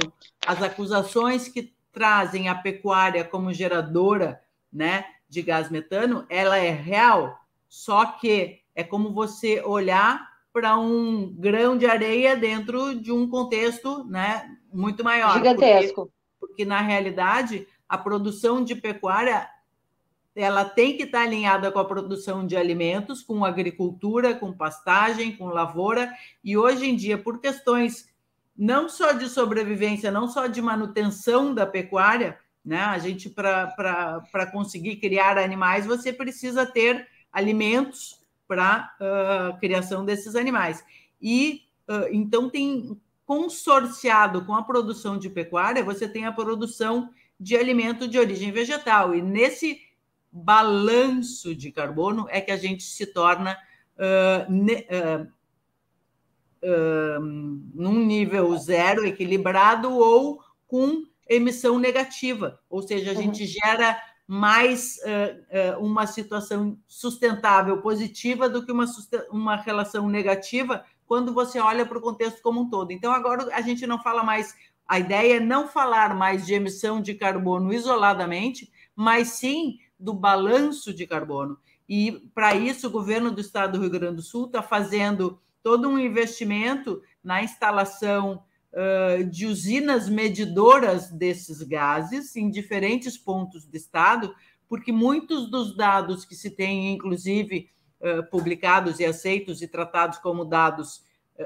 as 0.46 0.62
acusações 0.62 1.48
que 1.48 1.74
trazem 1.90 2.48
a 2.48 2.54
pecuária 2.54 3.24
como 3.24 3.52
geradora 3.52 4.40
né, 4.72 5.04
de 5.34 5.42
gás 5.42 5.68
metano, 5.68 6.24
ela 6.30 6.56
é 6.56 6.70
real, 6.70 7.38
só 7.68 8.06
que 8.06 8.60
é 8.74 8.84
como 8.84 9.12
você 9.12 9.60
olhar 9.60 10.32
para 10.52 10.78
um 10.78 11.34
grão 11.34 11.76
de 11.76 11.84
areia 11.84 12.36
dentro 12.36 12.94
de 12.94 13.10
um 13.10 13.28
contexto 13.28 14.04
né, 14.04 14.56
muito 14.72 15.02
maior. 15.02 15.34
Gigantesco. 15.34 16.02
Porque, 16.02 16.12
porque 16.38 16.64
na 16.64 16.80
realidade, 16.80 17.66
a 17.88 17.98
produção 17.98 18.62
de 18.62 18.76
pecuária 18.76 19.50
ela 20.36 20.64
tem 20.64 20.96
que 20.96 21.04
estar 21.04 21.22
alinhada 21.22 21.70
com 21.70 21.78
a 21.78 21.84
produção 21.84 22.44
de 22.44 22.56
alimentos, 22.56 23.22
com 23.22 23.44
agricultura, 23.44 24.34
com 24.34 24.52
pastagem, 24.52 25.36
com 25.36 25.46
lavoura, 25.46 26.12
e 26.42 26.56
hoje 26.56 26.86
em 26.86 26.96
dia, 26.96 27.16
por 27.16 27.40
questões 27.40 28.12
não 28.56 28.88
só 28.88 29.12
de 29.12 29.28
sobrevivência, 29.28 30.10
não 30.10 30.28
só 30.28 30.46
de 30.46 30.60
manutenção 30.60 31.54
da 31.54 31.66
pecuária, 31.66 32.38
né? 32.64 32.80
A 32.80 32.99
gente, 32.99 33.28
para 33.28 34.50
conseguir 34.50 34.97
criar 34.97 35.37
animais, 35.37 35.85
você 35.85 36.12
precisa 36.12 36.64
ter 36.64 37.06
alimentos 37.30 38.21
para 38.49 38.94
uh, 39.00 39.59
criação 39.59 40.04
desses 40.04 40.35
animais. 40.35 40.83
E 41.21 41.62
uh, 41.88 42.09
então 42.11 42.49
tem 42.49 42.99
consorciado 43.26 44.44
com 44.44 44.54
a 44.54 44.62
produção 44.62 45.18
de 45.18 45.28
pecuária, 45.28 45.85
você 45.85 46.09
tem 46.09 46.25
a 46.25 46.33
produção 46.33 47.11
de 47.38 47.56
alimento 47.56 48.09
de 48.09 48.18
origem 48.18 48.50
vegetal. 48.52 49.14
E 49.14 49.21
nesse 49.21 49.80
balanço 50.30 51.54
de 51.54 51.71
carbono 51.71 52.26
é 52.30 52.40
que 52.40 52.50
a 52.50 52.56
gente 52.56 52.83
se 52.83 53.06
torna 53.06 53.59
uh, 53.97 54.50
ne, 54.50 54.87
num 57.75 58.06
nível 58.06 58.56
zero, 58.56 59.04
equilibrado 59.04 59.92
ou 59.92 60.42
com 60.66 61.04
emissão 61.28 61.78
negativa, 61.78 62.61
ou 62.69 62.83
seja, 62.83 63.11
a 63.11 63.14
uhum. 63.14 63.23
gente 63.23 63.47
gera 63.47 64.00
mais 64.26 64.99
uma 65.78 66.07
situação 66.07 66.78
sustentável 66.88 67.83
positiva 67.83 68.49
do 68.49 68.64
que 68.64 68.73
uma, 68.73 68.87
uma 69.31 69.57
relação 69.57 70.09
negativa 70.09 70.83
quando 71.07 71.35
você 71.35 71.61
olha 71.61 71.85
para 71.85 71.99
o 71.99 72.00
contexto 72.00 72.40
como 72.40 72.62
um 72.62 72.71
todo. 72.71 72.90
Então, 72.90 73.12
agora 73.12 73.54
a 73.54 73.61
gente 73.61 73.87
não 73.87 74.02
fala 74.02 74.23
mais 74.23 74.54
a 74.87 74.99
ideia 74.99 75.37
é 75.37 75.40
não 75.40 75.66
falar 75.66 76.14
mais 76.14 76.45
de 76.45 76.54
emissão 76.54 77.00
de 77.00 77.14
carbono 77.14 77.73
isoladamente, 77.73 78.71
mas 78.95 79.28
sim 79.28 79.78
do 79.99 80.12
balanço 80.12 80.93
de 80.93 81.07
carbono. 81.07 81.59
E 81.88 82.12
para 82.35 82.54
isso, 82.54 82.87
o 82.87 82.90
governo 82.90 83.31
do 83.31 83.40
estado 83.40 83.73
do 83.73 83.81
Rio 83.81 83.90
Grande 83.90 84.16
do 84.16 84.23
Sul 84.23 84.47
está 84.47 84.62
fazendo 84.62 85.40
todo 85.62 85.88
um 85.88 85.99
investimento 85.99 87.02
na 87.23 87.43
instalação 87.43 88.35
uh, 88.35 88.43
de 89.31 89.47
usinas 89.47 90.09
medidoras 90.09 91.11
desses 91.11 91.62
gases 91.62 92.35
em 92.35 92.50
diferentes 92.50 93.16
pontos 93.16 93.64
do 93.64 93.76
estado, 93.76 94.35
porque 94.69 94.90
muitos 94.90 95.49
dos 95.50 95.76
dados 95.76 96.25
que 96.25 96.35
se 96.35 96.50
têm, 96.50 96.93
inclusive, 96.93 97.71
publicados 98.31 98.99
e 98.99 99.04
aceitos 99.04 99.62
e 99.62 99.69
tratados 99.69 100.19
como 100.19 100.45
dados 100.45 101.04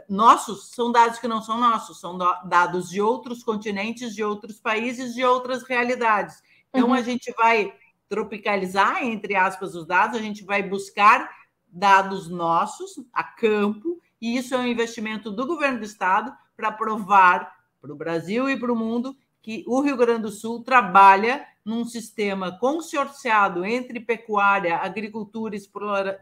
nossos 0.09 0.71
são 0.71 0.93
dados 0.93 1.19
que 1.19 1.29
não 1.29 1.43
são 1.43 1.59
nossos, 1.59 2.01
são 2.01 2.17
dados 2.47 2.91
de 2.91 3.01
outros 3.01 3.43
continentes, 3.43 4.15
de 4.15 4.23
outros 4.23 4.59
países, 4.59 5.15
de 5.15 5.25
outras 5.25 5.63
realidades. 5.63 6.43
Então, 6.71 6.89
uhum. 6.89 6.95
a 6.95 7.03
gente 7.03 7.33
vai 7.33 7.73
tropicalizar, 8.09 9.03
entre 9.03 9.35
aspas, 9.35 9.75
os 9.75 9.87
dados, 9.87 10.19
a 10.19 10.23
gente 10.23 10.45
vai 10.45 10.63
buscar 10.63 11.31
dados 11.67 12.29
nossos 12.29 12.93
a 13.13 13.23
campo, 13.23 14.01
e 14.21 14.37
isso 14.37 14.55
é 14.55 14.59
um 14.59 14.67
investimento 14.67 15.31
do 15.31 15.47
governo 15.47 15.79
do 15.79 15.85
estado 15.85 16.33
para 16.59 16.73
provar 16.73 17.57
para 17.81 17.93
o 17.93 17.97
Brasil 17.97 18.51
e 18.51 18.59
para 18.59 18.73
o 18.73 18.77
mundo 18.77 19.17
que 19.41 19.65
o 19.69 19.81
Rio 19.81 19.97
Grande 19.97 20.23
do 20.23 20.31
Sul 20.33 20.65
trabalha 20.65 21.47
num 21.65 21.85
sistema 21.85 22.59
consorciado 22.59 23.65
entre 23.65 24.01
pecuária, 24.01 24.77
agricultura 24.77 25.55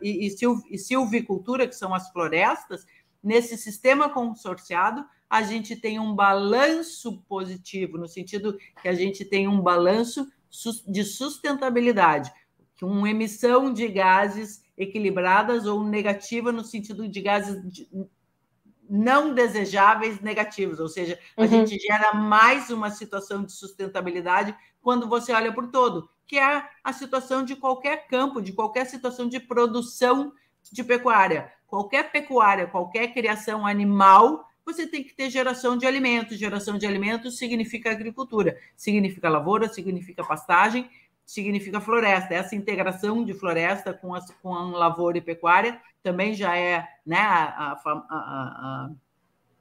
e, 0.02 0.26
e 0.26 0.78
silvicultura, 0.78 1.66
que 1.66 1.75
são 1.75 1.95
as 1.95 2.11
florestas, 2.12 2.85
nesse 3.23 3.57
sistema 3.57 4.11
consorciado, 4.11 5.07
a 5.28 5.43
gente 5.43 5.75
tem 5.75 5.99
um 5.99 6.14
balanço 6.14 7.23
positivo, 7.26 7.97
no 7.97 8.07
sentido 8.07 8.59
que 8.83 8.88
a 8.88 8.93
gente 8.93 9.25
tem 9.25 9.49
um 9.49 9.61
balanço 9.61 10.31
de 10.87 11.02
sustentabilidade, 11.02 12.31
com 12.78 13.07
emissão 13.07 13.73
de 13.73 13.88
gases 13.88 14.62
equilibradas 14.76 15.64
ou 15.64 15.83
negativa 15.83 16.52
no 16.52 16.62
sentido 16.62 17.09
de 17.09 17.21
gases 17.23 17.88
não 18.88 19.35
desejáveis 19.35 20.21
negativos, 20.21 20.81
ou 20.81 20.88
seja, 20.88 21.19
a 21.37 21.43
uhum. 21.43 21.49
gente 21.49 21.78
gera 21.78 22.14
mais 22.14 22.71
uma 22.71 22.90
situação 22.90 23.43
de 23.45 23.52
sustentabilidade 23.52 24.57
quando 24.81 25.09
você 25.09 25.33
olha 25.33 25.52
por 25.52 25.69
todo, 25.69 26.09
que 26.26 26.38
é 26.38 26.64
a 26.83 26.93
situação 26.93 27.45
de 27.45 27.57
qualquer 27.57 28.07
campo, 28.07 28.40
de 28.40 28.52
qualquer 28.52 28.87
situação 28.87 29.28
de 29.28 29.40
produção 29.40 30.33
de 30.73 30.83
pecuária 30.83 31.52
qualquer 31.66 32.11
pecuária, 32.11 32.66
qualquer 32.66 33.12
criação 33.12 33.66
animal, 33.66 34.47
você 34.64 34.87
tem 34.87 35.05
que 35.05 35.14
ter 35.14 35.31
geração 35.31 35.76
de 35.76 35.87
alimentos. 35.87 36.38
Geração 36.38 36.78
de 36.78 36.87
alimentos 36.87 37.38
significa 37.38 37.90
agricultura, 37.90 38.59
significa 38.75 39.28
lavoura, 39.28 39.69
significa 39.69 40.25
pastagem, 40.25 40.88
significa 41.26 41.80
floresta. 41.80 42.33
Essa 42.33 42.54
integração 42.54 43.25
de 43.25 43.35
floresta 43.35 43.92
com, 43.92 44.14
as, 44.14 44.30
com 44.40 44.54
a 44.54 44.62
lavoura 44.62 45.18
e 45.18 45.21
pecuária 45.21 45.80
também 46.02 46.33
já 46.33 46.56
é 46.56 46.87
né, 47.04 47.18
a, 47.18 47.73
a, 47.73 47.80
a, 47.85 48.90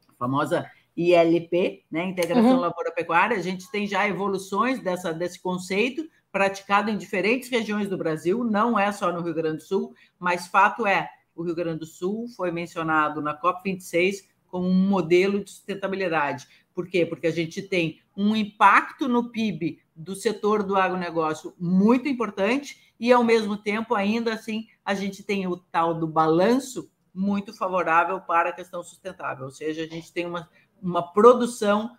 a 0.07 0.13
famosa 0.17 0.69
ILP, 0.95 1.83
né, 1.91 2.05
integração 2.05 2.51
uhum. 2.53 2.59
lavoura-pecuária. 2.59 3.35
A 3.35 3.41
gente 3.41 3.69
tem 3.71 3.87
já 3.87 4.07
evoluções 4.07 4.79
dessa, 4.79 5.11
desse 5.11 5.41
conceito 5.41 6.07
praticado 6.31 6.91
em 6.91 6.97
diferentes 6.97 7.49
regiões 7.49 7.89
do 7.89 7.97
Brasil, 7.97 8.43
não 8.43 8.77
é 8.77 8.91
só 8.91 9.11
no 9.11 9.21
Rio 9.21 9.33
Grande 9.33 9.57
do 9.57 9.63
Sul, 9.63 9.95
mas 10.19 10.47
fato 10.47 10.85
é, 10.85 11.09
o 11.33 11.43
Rio 11.43 11.55
Grande 11.55 11.79
do 11.79 11.85
Sul 11.85 12.27
foi 12.35 12.51
mencionado 12.51 13.21
na 13.21 13.39
COP26 13.39 14.25
como 14.47 14.67
um 14.67 14.87
modelo 14.87 15.43
de 15.43 15.49
sustentabilidade. 15.49 16.45
Por 16.73 16.87
quê? 16.87 17.05
Porque 17.05 17.27
a 17.27 17.31
gente 17.31 17.61
tem 17.61 18.01
um 18.15 18.35
impacto 18.35 19.07
no 19.07 19.29
PIB 19.29 19.79
do 19.95 20.15
setor 20.15 20.63
do 20.63 20.75
agronegócio 20.75 21.53
muito 21.59 22.07
importante 22.07 22.93
e, 22.99 23.11
ao 23.11 23.23
mesmo 23.23 23.57
tempo, 23.57 23.95
ainda 23.95 24.33
assim, 24.33 24.67
a 24.83 24.93
gente 24.93 25.23
tem 25.23 25.47
o 25.47 25.57
tal 25.57 25.93
do 25.93 26.07
balanço 26.07 26.89
muito 27.13 27.53
favorável 27.53 28.19
para 28.21 28.49
a 28.49 28.53
questão 28.53 28.83
sustentável, 28.83 29.45
ou 29.45 29.51
seja, 29.51 29.83
a 29.83 29.87
gente 29.87 30.11
tem 30.11 30.25
uma, 30.25 30.49
uma 30.81 31.01
produção 31.01 31.97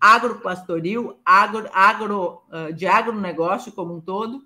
agropastoril, 0.00 1.20
agro, 1.24 1.68
agro, 1.72 2.42
de 2.74 2.86
agronegócio 2.86 3.72
como 3.72 3.94
um 3.94 4.00
todo, 4.00 4.44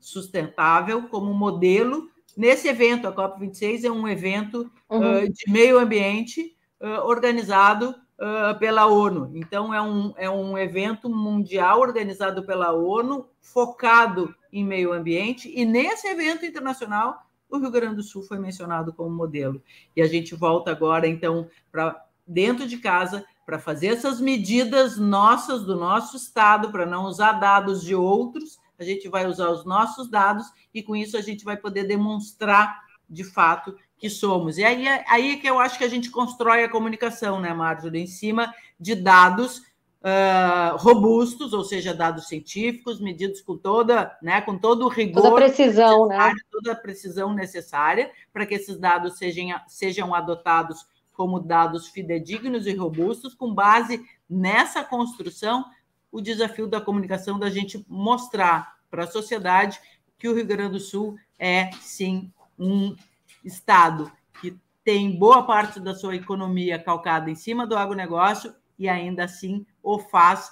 sustentável, 0.00 1.08
como 1.08 1.32
modelo 1.32 2.08
Nesse 2.36 2.68
evento, 2.68 3.08
a 3.08 3.12
COP26 3.12 3.84
é 3.84 3.90
um 3.90 4.06
evento 4.06 4.70
uhum. 4.90 5.24
uh, 5.24 5.32
de 5.32 5.50
meio 5.50 5.78
ambiente 5.78 6.54
uh, 6.78 7.06
organizado 7.06 7.94
uh, 8.18 8.58
pela 8.58 8.86
ONU. 8.86 9.30
Então, 9.34 9.72
é 9.72 9.80
um, 9.80 10.14
é 10.16 10.30
um 10.30 10.56
evento 10.56 11.08
mundial 11.08 11.80
organizado 11.80 12.44
pela 12.44 12.72
ONU, 12.72 13.28
focado 13.40 14.34
em 14.52 14.64
meio 14.64 14.92
ambiente, 14.92 15.52
e 15.54 15.64
nesse 15.64 16.06
evento 16.06 16.44
internacional 16.44 17.26
o 17.48 17.58
Rio 17.58 17.70
Grande 17.70 17.96
do 17.96 18.02
Sul 18.02 18.22
foi 18.22 18.38
mencionado 18.38 18.92
como 18.92 19.10
modelo. 19.10 19.62
E 19.94 20.02
a 20.02 20.06
gente 20.06 20.34
volta 20.34 20.70
agora, 20.70 21.06
então, 21.06 21.48
para 21.70 22.04
dentro 22.26 22.66
de 22.66 22.78
casa, 22.78 23.24
para 23.44 23.58
fazer 23.58 23.88
essas 23.88 24.20
medidas 24.20 24.98
nossas 24.98 25.62
do 25.64 25.76
nosso 25.76 26.16
estado, 26.16 26.72
para 26.72 26.84
não 26.84 27.04
usar 27.04 27.32
dados 27.34 27.84
de 27.84 27.94
outros, 27.94 28.58
a 28.78 28.82
gente 28.82 29.08
vai 29.08 29.26
usar 29.26 29.50
os 29.50 29.64
nossos 29.64 30.08
dados 30.08 30.46
e 30.74 30.82
com 30.82 30.96
isso 30.96 31.16
a 31.16 31.20
gente 31.20 31.44
vai 31.44 31.56
poder 31.56 31.84
demonstrar 31.84 32.84
de 33.08 33.22
fato 33.22 33.76
que 33.98 34.10
somos. 34.10 34.58
E 34.58 34.64
aí, 34.64 34.86
aí 35.08 35.32
é 35.32 35.36
que 35.36 35.48
eu 35.48 35.58
acho 35.58 35.78
que 35.78 35.84
a 35.84 35.88
gente 35.88 36.10
constrói 36.10 36.64
a 36.64 36.68
comunicação, 36.68 37.40
né, 37.40 37.52
Marjorie? 37.52 38.02
Em 38.02 38.06
cima 38.06 38.54
de 38.78 38.94
dados 38.94 39.58
uh, 39.58 40.76
robustos, 40.76 41.52
ou 41.52 41.64
seja, 41.64 41.94
dados 41.94 42.28
científicos, 42.28 43.00
medidos 43.00 43.40
com 43.40 43.56
toda, 43.56 44.16
né, 44.22 44.40
com 44.40 44.58
todo 44.58 44.84
o 44.84 44.88
rigor. 44.88 45.22
Toda 45.22 45.28
a 45.28 45.34
precisão, 45.34 46.06
né? 46.06 46.32
Toda 46.50 46.72
a 46.72 46.76
precisão 46.76 47.32
necessária 47.34 48.10
para 48.32 48.46
que 48.46 48.54
esses 48.54 48.78
dados 48.78 49.18
sejam, 49.18 49.60
sejam 49.66 50.14
adotados 50.14 50.86
como 51.12 51.40
dados 51.40 51.88
fidedignos 51.88 52.66
e 52.66 52.74
robustos, 52.74 53.34
com 53.34 53.52
base 53.52 54.04
nessa 54.28 54.84
construção, 54.84 55.64
o 56.12 56.20
desafio 56.20 56.66
da 56.66 56.80
comunicação 56.80 57.38
da 57.38 57.48
gente 57.48 57.84
mostrar 57.88 58.76
para 58.90 59.04
a 59.04 59.06
sociedade 59.06 59.80
que 60.18 60.28
o 60.28 60.34
Rio 60.34 60.46
Grande 60.46 60.72
do 60.72 60.80
Sul 60.80 61.16
é, 61.38 61.70
sim, 61.80 62.30
um 62.58 62.94
estado 63.46 64.10
que 64.40 64.58
tem 64.84 65.18
boa 65.18 65.46
parte 65.46 65.80
da 65.80 65.94
sua 65.94 66.16
economia 66.16 66.78
calcada 66.78 67.30
em 67.30 67.34
cima 67.34 67.66
do 67.66 67.76
agronegócio 67.76 68.54
e 68.78 68.88
ainda 68.88 69.24
assim 69.24 69.64
o 69.82 69.98
faz 69.98 70.50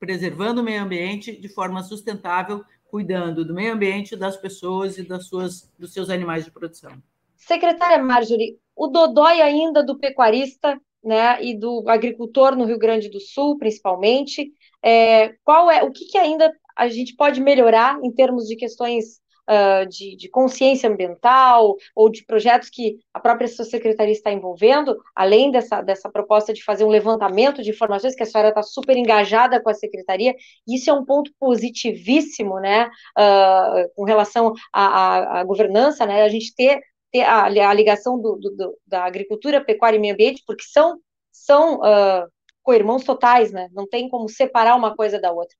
preservando 0.00 0.60
o 0.60 0.64
meio 0.64 0.82
ambiente 0.82 1.36
de 1.36 1.48
forma 1.48 1.82
sustentável, 1.82 2.64
cuidando 2.90 3.44
do 3.44 3.54
meio 3.54 3.72
ambiente, 3.72 4.16
das 4.16 4.36
pessoas 4.36 4.98
e 4.98 5.04
das 5.04 5.28
suas, 5.28 5.72
dos 5.78 5.92
seus 5.92 6.10
animais 6.10 6.44
de 6.44 6.50
produção. 6.50 6.90
Secretária 7.36 8.02
Marjorie, 8.02 8.58
o 8.74 8.88
dodói 8.88 9.40
ainda 9.40 9.82
do 9.84 9.98
pecuarista 9.98 10.80
né, 11.02 11.42
e 11.42 11.56
do 11.56 11.84
agricultor 11.88 12.56
no 12.56 12.64
Rio 12.64 12.78
Grande 12.78 13.08
do 13.08 13.20
Sul, 13.20 13.58
principalmente, 13.58 14.52
é, 14.82 15.34
qual 15.44 15.70
é 15.70 15.82
o 15.82 15.92
que, 15.92 16.06
que 16.06 16.18
ainda 16.18 16.52
a 16.74 16.88
gente 16.88 17.14
pode 17.14 17.40
melhorar 17.40 17.98
em 18.02 18.10
termos 18.10 18.46
de 18.48 18.56
questões 18.56 19.20
uh, 19.48 19.86
de, 19.88 20.16
de, 20.16 20.28
consciência 20.28 20.88
ambiental 20.88 21.76
ou 21.94 22.08
de 22.08 22.24
projetos 22.24 22.70
que 22.70 22.98
a 23.12 23.20
própria 23.20 23.48
sua 23.48 23.64
secretaria 23.64 24.12
está 24.12 24.32
envolvendo, 24.32 24.96
além 25.14 25.50
dessa, 25.50 25.82
dessa 25.82 26.10
proposta 26.10 26.52
de 26.52 26.64
fazer 26.64 26.84
um 26.84 26.88
levantamento 26.88 27.62
de 27.62 27.70
informações, 27.70 28.14
que 28.14 28.22
a 28.22 28.26
senhora 28.26 28.50
está 28.50 28.62
super 28.62 28.96
engajada 28.96 29.60
com 29.62 29.70
a 29.70 29.74
secretaria, 29.74 30.34
isso 30.66 30.90
é 30.90 30.92
um 30.92 31.04
ponto 31.04 31.30
positivíssimo, 31.38 32.58
né, 32.60 32.88
uh, 33.18 33.90
com 33.94 34.04
relação 34.04 34.52
à, 34.72 35.42
governança, 35.44 36.06
né, 36.06 36.22
a 36.22 36.28
gente 36.28 36.54
ter, 36.54 36.80
ter 37.10 37.22
a, 37.22 37.44
a 37.44 37.74
ligação 37.74 38.20
do, 38.20 38.36
do, 38.36 38.78
da 38.86 39.04
agricultura, 39.04 39.64
pecuária 39.64 39.96
e 39.96 40.00
meio 40.00 40.14
ambiente, 40.14 40.42
porque 40.46 40.64
são, 40.64 40.98
são 41.30 41.76
uh, 41.76 42.26
co-irmãos 42.62 43.04
totais, 43.04 43.52
né, 43.52 43.68
não 43.72 43.88
tem 43.88 44.08
como 44.08 44.28
separar 44.28 44.76
uma 44.76 44.94
coisa 44.94 45.20
da 45.20 45.32
outra. 45.32 45.56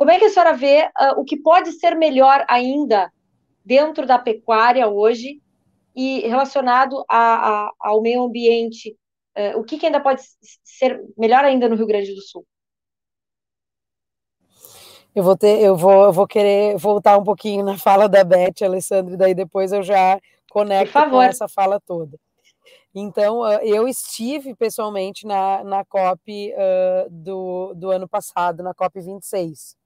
Como 0.00 0.10
é 0.10 0.18
que 0.18 0.24
a 0.24 0.30
senhora 0.30 0.54
vê 0.54 0.86
uh, 0.98 1.20
o 1.20 1.24
que 1.26 1.36
pode 1.36 1.72
ser 1.72 1.94
melhor 1.94 2.42
ainda 2.48 3.12
dentro 3.62 4.06
da 4.06 4.18
pecuária 4.18 4.88
hoje 4.88 5.42
e 5.94 6.20
relacionado 6.20 7.04
a, 7.06 7.66
a, 7.66 7.72
ao 7.78 8.00
meio 8.00 8.22
ambiente? 8.22 8.96
Uh, 9.36 9.58
o 9.58 9.62
que, 9.62 9.76
que 9.76 9.84
ainda 9.84 10.00
pode 10.00 10.22
ser 10.64 11.04
melhor 11.18 11.44
ainda 11.44 11.68
no 11.68 11.76
Rio 11.76 11.86
Grande 11.86 12.14
do 12.14 12.22
Sul? 12.22 12.46
Eu 15.14 15.22
vou 15.22 15.36
ter, 15.36 15.60
eu 15.60 15.76
vou, 15.76 16.04
eu 16.04 16.12
vou 16.14 16.26
querer 16.26 16.78
voltar 16.78 17.18
um 17.18 17.24
pouquinho 17.24 17.62
na 17.62 17.76
fala 17.76 18.08
da 18.08 18.24
Beth, 18.24 18.62
Alessandra, 18.62 19.12
e 19.12 19.18
daí 19.18 19.34
depois 19.34 19.70
eu 19.70 19.82
já 19.82 20.18
conecto 20.50 21.10
com 21.10 21.20
essa 21.20 21.46
fala 21.46 21.78
toda. 21.78 22.18
Então, 22.94 23.46
eu 23.60 23.86
estive 23.86 24.54
pessoalmente 24.54 25.26
na, 25.26 25.62
na 25.62 25.84
COP 25.84 26.54
uh, 26.54 27.10
do, 27.10 27.74
do 27.74 27.90
ano 27.90 28.08
passado, 28.08 28.62
na 28.62 28.72
COP 28.72 28.98
26. 28.98 29.78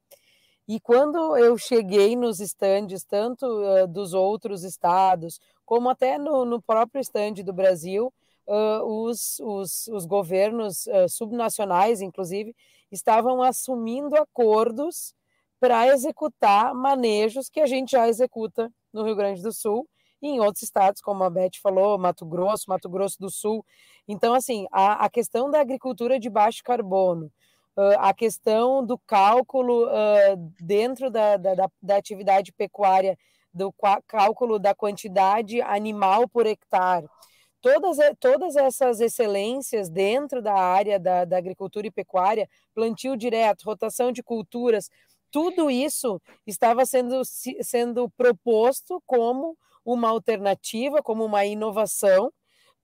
E 0.67 0.81
quando 0.81 1.37
eu 1.37 1.59
cheguei 1.59 2.17
nos 2.17 2.41
estandes, 2.41 3.05
tanto 3.05 3.47
uh, 3.47 3.87
dos 3.87 4.15
outros 4.15 4.65
estados, 4.65 5.39
como 5.65 5.91
até 5.91 6.19
no, 6.19 6.45
no 6.45 6.61
próprio 6.61 7.01
estande 7.01 7.43
do 7.43 7.53
Brasil, 7.53 8.13
uh, 8.47 8.83
os, 8.83 9.39
os, 9.41 9.87
os, 9.89 10.07
governos 10.07 10.87
uh, 10.87 11.09
subnacionais, 11.09 12.01
inclusive, 12.01 12.55
estavam 12.91 13.43
assumindo 13.43 14.17
acordos 14.17 15.15
para 15.61 15.87
executar 15.89 16.75
manejos 16.75 17.49
que 17.49 17.61
a 17.61 17.67
gente 17.67 17.93
já 17.93 18.09
executa 18.09 18.73
no 18.93 19.03
Rio 19.03 19.17
Grande 19.17 19.43
do 19.43 19.53
Sul 19.53 19.89
e 20.23 20.29
em 20.29 20.41
outros 20.41 20.63
estados, 20.63 21.03
como 21.03 21.23
a 21.25 21.31
Beth 21.31 21.59
falou, 21.63 21.99
Mato 21.99 22.25
Grosso, 22.25 22.65
Mato 22.69 22.89
Grosso 22.89 23.19
do 23.21 23.31
Sul. 23.31 23.65
Então, 24.09 24.33
assim, 24.33 24.67
a, 24.73 25.05
a 25.05 25.11
questão 25.11 25.51
da 25.51 25.61
agricultura 25.61 26.19
de 26.19 26.31
baixo 26.31 26.63
carbono, 26.65 27.31
uh, 27.77 27.99
a 27.99 28.13
questão 28.15 28.85
do 28.85 28.99
cálculo 28.99 29.87
uh, 29.87 30.53
dentro 30.61 31.11
da, 31.11 31.37
da, 31.37 31.71
da, 31.83 31.97
atividade 31.97 32.53
pecuária, 32.53 33.19
do 33.53 33.73
cálculo 34.07 34.59
da 34.59 34.75
quantidade 34.75 35.61
animal 35.61 36.29
por 36.29 36.47
hectare. 36.47 37.07
Todas, 37.61 37.97
todas 38.21 38.57
essas 38.57 39.01
excelências 39.01 39.89
dentro 39.89 40.43
da 40.43 40.55
área 40.55 40.99
da, 40.99 41.25
da 41.25 41.39
agricultura 41.39 41.87
e 41.87 41.91
pecuária, 41.91 42.49
plantio 42.75 43.17
direto, 43.17 43.65
rotação 43.65 44.13
de 44.13 44.23
culturas, 44.23 44.91
tudo 45.31 45.71
isso 45.71 46.21
estava 46.47 46.85
sendo, 46.85 47.23
sendo 47.25 48.09
proposto 48.11 49.03
como 49.07 49.57
uma 49.85 50.09
alternativa, 50.09 51.03
como 51.03 51.25
uma 51.25 51.45
inovação, 51.45 52.33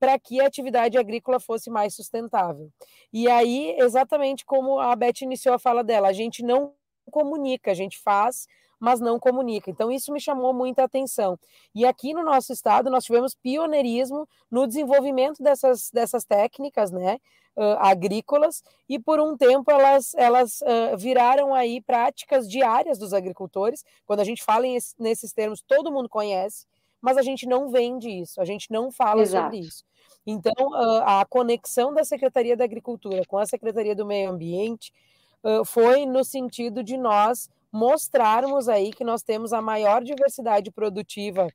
para 0.01 0.19
que 0.19 0.41
a 0.41 0.47
atividade 0.47 0.97
agrícola 0.97 1.39
fosse 1.39 1.69
mais 1.69 1.95
sustentável. 1.95 2.71
E 3.13 3.29
aí, 3.29 3.77
exatamente 3.79 4.47
como 4.47 4.81
a 4.81 4.97
Beth 4.97 5.21
iniciou 5.21 5.55
a 5.55 5.59
fala 5.59 5.85
dela, 5.85 6.09
a 6.09 6.13
gente 6.13 6.43
não 6.43 6.73
comunica, 7.11 7.71
a 7.71 7.75
gente 7.75 7.99
faz, 7.99 8.47
mas 8.81 8.99
não 8.99 9.21
comunica. 9.21 9.71
Então, 9.71 9.93
isso 9.93 10.11
me 10.11 10.19
chamou 10.19 10.55
muita 10.55 10.85
atenção. 10.85 11.39
E 11.75 11.85
aqui 11.85 12.15
no 12.15 12.25
nosso 12.25 12.51
estado, 12.51 12.89
nós 12.89 13.05
tivemos 13.05 13.35
pioneirismo 13.35 14.27
no 14.51 14.67
desenvolvimento 14.67 15.43
dessas, 15.43 15.91
dessas 15.93 16.25
técnicas, 16.25 16.91
né? 16.91 17.19
Uh, 17.57 17.77
agrícolas 17.81 18.63
e 18.89 18.97
por 18.97 19.19
um 19.19 19.37
tempo 19.37 19.71
elas, 19.73 20.15
elas 20.15 20.61
uh, 20.63 20.97
viraram 20.97 21.53
aí 21.53 21.81
práticas 21.83 22.49
diárias 22.49 22.97
dos 22.97 23.13
agricultores. 23.13 23.85
Quando 24.07 24.21
a 24.21 24.25
gente 24.25 24.43
fala 24.43 24.67
em, 24.67 24.79
nesses 24.99 25.33
termos, 25.33 25.61
todo 25.61 25.91
mundo 25.91 26.09
conhece, 26.09 26.65
mas 27.01 27.17
a 27.17 27.23
gente 27.23 27.47
não 27.47 27.71
vende 27.71 28.09
isso, 28.09 28.41
a 28.41 28.45
gente 28.45 28.71
não 28.71 28.91
fala 28.91 29.23
Exato. 29.23 29.45
sobre 29.45 29.67
isso. 29.67 29.85
Então, 30.27 30.53
a 31.05 31.25
conexão 31.25 31.95
da 31.95 32.05
Secretaria 32.05 32.57
da 32.57 32.65
Agricultura 32.65 33.23
com 33.27 33.39
a 33.39 33.47
Secretaria 33.47 33.95
do 33.95 34.05
Meio 34.05 34.31
Ambiente 34.31 34.93
foi 35.65 36.05
no 36.05 36.23
sentido 36.23 36.83
de 36.83 36.97
nós 36.97 37.49
mostrarmos 37.73 38.69
aí 38.69 38.93
que 38.93 39.05
nós 39.05 39.23
temos 39.23 39.53
a 39.53 39.63
maior 39.63 40.03
diversidade 40.03 40.71
produtiva 40.71 41.49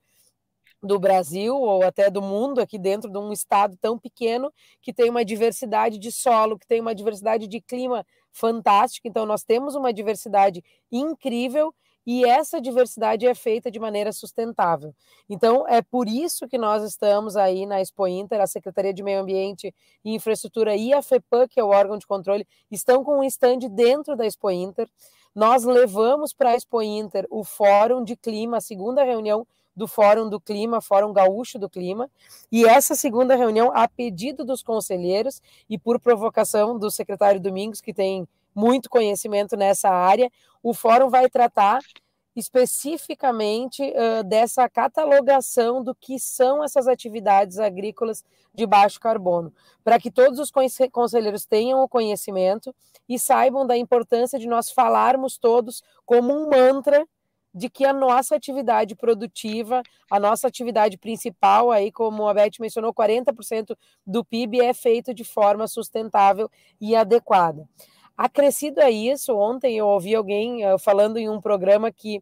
do 0.81 0.99
Brasil 0.99 1.55
ou 1.55 1.83
até 1.83 2.09
do 2.09 2.21
mundo 2.21 2.59
aqui 2.59 2.77
dentro 2.77 3.09
de 3.09 3.17
um 3.17 3.31
estado 3.31 3.77
tão 3.77 3.97
pequeno 3.97 4.51
que 4.81 4.93
tem 4.93 5.09
uma 5.09 5.25
diversidade 5.25 5.97
de 5.97 6.11
solo, 6.11 6.57
que 6.57 6.67
tem 6.67 6.79
uma 6.81 6.93
diversidade 6.95 7.47
de 7.47 7.59
clima 7.61 8.05
fantástica. 8.31 9.07
Então 9.07 9.25
nós 9.25 9.43
temos 9.43 9.75
uma 9.75 9.93
diversidade 9.93 10.63
incrível 10.91 11.73
e 12.05 12.23
essa 12.23 12.61
diversidade 12.61 13.25
é 13.25 13.33
feita 13.33 13.71
de 13.71 13.79
maneira 13.79 14.11
sustentável. 14.11 14.93
Então, 15.29 15.67
é 15.67 15.81
por 15.81 16.07
isso 16.07 16.47
que 16.47 16.57
nós 16.57 16.83
estamos 16.83 17.35
aí 17.35 17.65
na 17.65 17.81
Expo 17.81 18.07
Inter, 18.07 18.41
a 18.41 18.47
Secretaria 18.47 18.93
de 18.93 19.01
Meio 19.03 19.21
Ambiente 19.21 19.73
e 20.03 20.13
Infraestrutura 20.13 20.75
e 20.75 20.93
a 20.93 21.01
FEPAM, 21.01 21.47
que 21.47 21.59
é 21.59 21.63
o 21.63 21.69
órgão 21.69 21.97
de 21.97 22.05
controle, 22.05 22.47
estão 22.69 23.03
com 23.03 23.19
um 23.19 23.23
stand 23.23 23.59
dentro 23.71 24.15
da 24.15 24.25
Expo 24.25 24.51
Inter. 24.51 24.87
Nós 25.33 25.63
levamos 25.63 26.33
para 26.33 26.51
a 26.51 26.55
Expo 26.55 26.81
Inter 26.81 27.25
o 27.29 27.43
Fórum 27.43 28.03
de 28.03 28.15
Clima, 28.15 28.57
a 28.57 28.61
segunda 28.61 29.03
reunião 29.03 29.45
do 29.75 29.87
Fórum 29.87 30.29
do 30.29 30.39
Clima, 30.39 30.79
Fórum 30.79 31.11
Gaúcho 31.11 31.59
do 31.59 31.69
Clima, 31.69 32.09
e 32.49 32.63
essa 32.63 32.95
segunda 32.95 33.35
reunião, 33.35 33.71
a 33.75 33.87
pedido 33.87 34.45
dos 34.45 34.63
conselheiros 34.63 35.41
e 35.69 35.77
por 35.77 35.99
provocação 35.99 36.79
do 36.79 36.89
secretário 36.89 37.41
Domingos, 37.41 37.81
que 37.81 37.93
tem 37.93 38.25
muito 38.55 38.89
conhecimento 38.89 39.57
nessa 39.57 39.89
área. 39.89 40.31
O 40.63 40.73
fórum 40.73 41.09
vai 41.09 41.29
tratar 41.29 41.79
especificamente 42.35 43.81
uh, 43.81 44.23
dessa 44.23 44.67
catalogação 44.67 45.81
do 45.81 45.95
que 45.95 46.19
são 46.19 46.63
essas 46.63 46.87
atividades 46.87 47.59
agrícolas 47.59 48.23
de 48.53 48.65
baixo 48.65 48.99
carbono, 48.99 49.53
para 49.83 49.99
que 49.99 50.11
todos 50.11 50.39
os 50.39 50.51
conselheiros 50.91 51.45
tenham 51.45 51.81
o 51.81 51.87
conhecimento 51.87 52.75
e 53.07 53.17
saibam 53.17 53.65
da 53.65 53.77
importância 53.77 54.37
de 54.37 54.47
nós 54.47 54.69
falarmos 54.69 55.37
todos 55.37 55.81
como 56.05 56.33
um 56.33 56.49
mantra 56.49 57.07
de 57.53 57.69
que 57.69 57.85
a 57.85 57.93
nossa 57.93 58.35
atividade 58.35 58.95
produtiva, 58.95 59.81
a 60.11 60.19
nossa 60.19 60.45
atividade 60.45 60.97
principal, 60.97 61.71
aí 61.71 61.89
como 61.89 62.27
a 62.27 62.33
Beth 62.33 62.59
mencionou, 62.59 62.93
40% 62.93 63.77
do 64.05 64.25
PIB 64.25 64.59
é 64.59 64.73
feito 64.73 65.13
de 65.13 65.23
forma 65.23 65.65
sustentável 65.65 66.51
e 66.81 66.97
adequada. 66.97 67.65
Acrescido 68.17 68.81
a 68.81 68.89
isso, 68.89 69.35
ontem 69.35 69.77
eu 69.77 69.87
ouvi 69.87 70.15
alguém 70.15 70.65
uh, 70.65 70.79
falando 70.79 71.17
em 71.17 71.29
um 71.29 71.41
programa 71.41 71.91
que, 71.91 72.17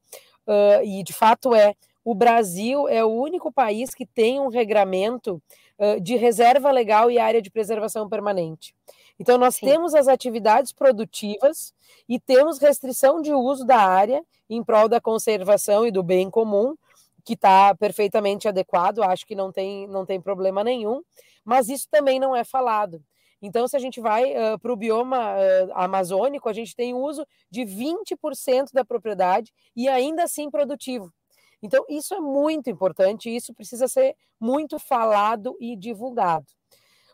uh, 0.48 0.84
e 0.84 1.04
de 1.04 1.14
fato 1.14 1.54
é, 1.54 1.76
o 2.04 2.14
Brasil 2.14 2.88
é 2.90 3.04
o 3.04 3.10
único 3.10 3.52
país 3.52 3.92
que 3.94 4.06
tem 4.06 4.40
um 4.40 4.50
regramento 4.50 5.42
uh, 5.80 6.02
de 6.02 6.16
reserva 6.16 6.72
legal 6.72 7.10
e 7.10 7.20
área 7.20 7.42
de 7.42 7.52
preservação 7.52 8.10
permanente. 8.10 8.74
Então, 9.20 9.38
nós 9.38 9.56
Sim. 9.56 9.68
temos 9.68 9.94
as 9.94 10.08
atividades 10.08 10.74
produtivas 10.74 11.74
e 12.10 12.20
temos 12.20 12.60
restrição 12.60 13.22
de 13.22 13.32
uso 13.32 13.66
da 13.66 13.78
área 13.78 14.24
em 14.50 14.64
prol 14.64 14.90
da 14.90 15.00
conservação 15.00 15.86
e 15.86 15.92
do 15.92 16.04
bem 16.04 16.30
comum, 16.30 16.76
que 17.24 17.34
está 17.34 17.74
perfeitamente 17.76 18.48
adequado, 18.48 19.02
acho 19.02 19.26
que 19.26 19.36
não 19.36 19.52
tem, 19.52 19.88
não 19.88 20.06
tem 20.06 20.20
problema 20.20 20.64
nenhum, 20.64 21.02
mas 21.46 21.70
isso 21.70 21.88
também 21.90 22.20
não 22.20 22.36
é 22.36 22.44
falado. 22.44 23.02
Então, 23.46 23.68
se 23.68 23.76
a 23.76 23.80
gente 23.80 24.00
vai 24.00 24.32
uh, 24.32 24.58
para 24.58 24.72
o 24.72 24.76
bioma 24.78 25.36
uh, 25.36 25.72
amazônico, 25.74 26.48
a 26.48 26.54
gente 26.54 26.74
tem 26.74 26.94
uso 26.94 27.28
de 27.52 27.64
20% 27.64 28.72
da 28.72 28.86
propriedade 28.86 29.54
e 29.76 29.90
ainda 29.90 30.24
assim 30.24 30.50
produtivo. 30.50 31.14
Então, 31.62 31.86
isso 31.90 32.14
é 32.14 32.22
muito 32.22 32.70
importante 32.70 33.30
isso 33.30 33.54
precisa 33.54 33.86
ser 33.90 34.16
muito 34.40 34.80
falado 34.80 35.58
e 35.60 35.76
divulgado. 35.76 36.46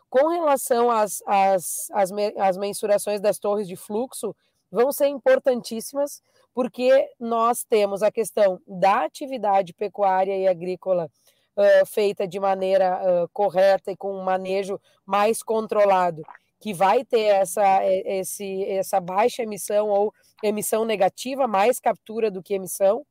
Com 0.08 0.28
relação 0.28 0.88
às, 0.88 1.20
às, 1.26 1.90
às, 1.90 2.10
às 2.36 2.56
mensurações 2.56 3.20
das 3.20 3.40
torres 3.40 3.66
de 3.66 3.74
fluxo, 3.74 4.34
vão 4.70 4.92
ser 4.92 5.08
importantíssimas, 5.08 6.22
porque 6.54 7.10
nós 7.18 7.64
temos 7.64 8.04
a 8.04 8.10
questão 8.10 8.60
da 8.66 9.04
atividade 9.04 9.74
pecuária 9.74 10.36
e 10.36 10.46
agrícola 10.46 11.10
uh, 11.56 11.86
feita 11.86 12.26
de 12.26 12.38
maneira 12.38 13.00
uh, 13.02 13.28
correta 13.32 13.90
e 13.90 13.96
com 13.96 14.12
um 14.14 14.22
manejo 14.22 14.80
mais 15.04 15.42
controlado, 15.42 16.22
que 16.60 16.74
vai 16.74 17.04
ter 17.04 17.26
essa, 17.26 17.84
esse, 17.84 18.64
essa 18.64 19.00
baixa 19.00 19.42
emissão 19.42 19.88
ou 19.88 20.12
emissão 20.42 20.84
negativa, 20.84 21.46
mais 21.46 21.80
captura 21.80 22.30
do 22.30 22.42
que 22.42 22.54
emissão, 22.54 23.04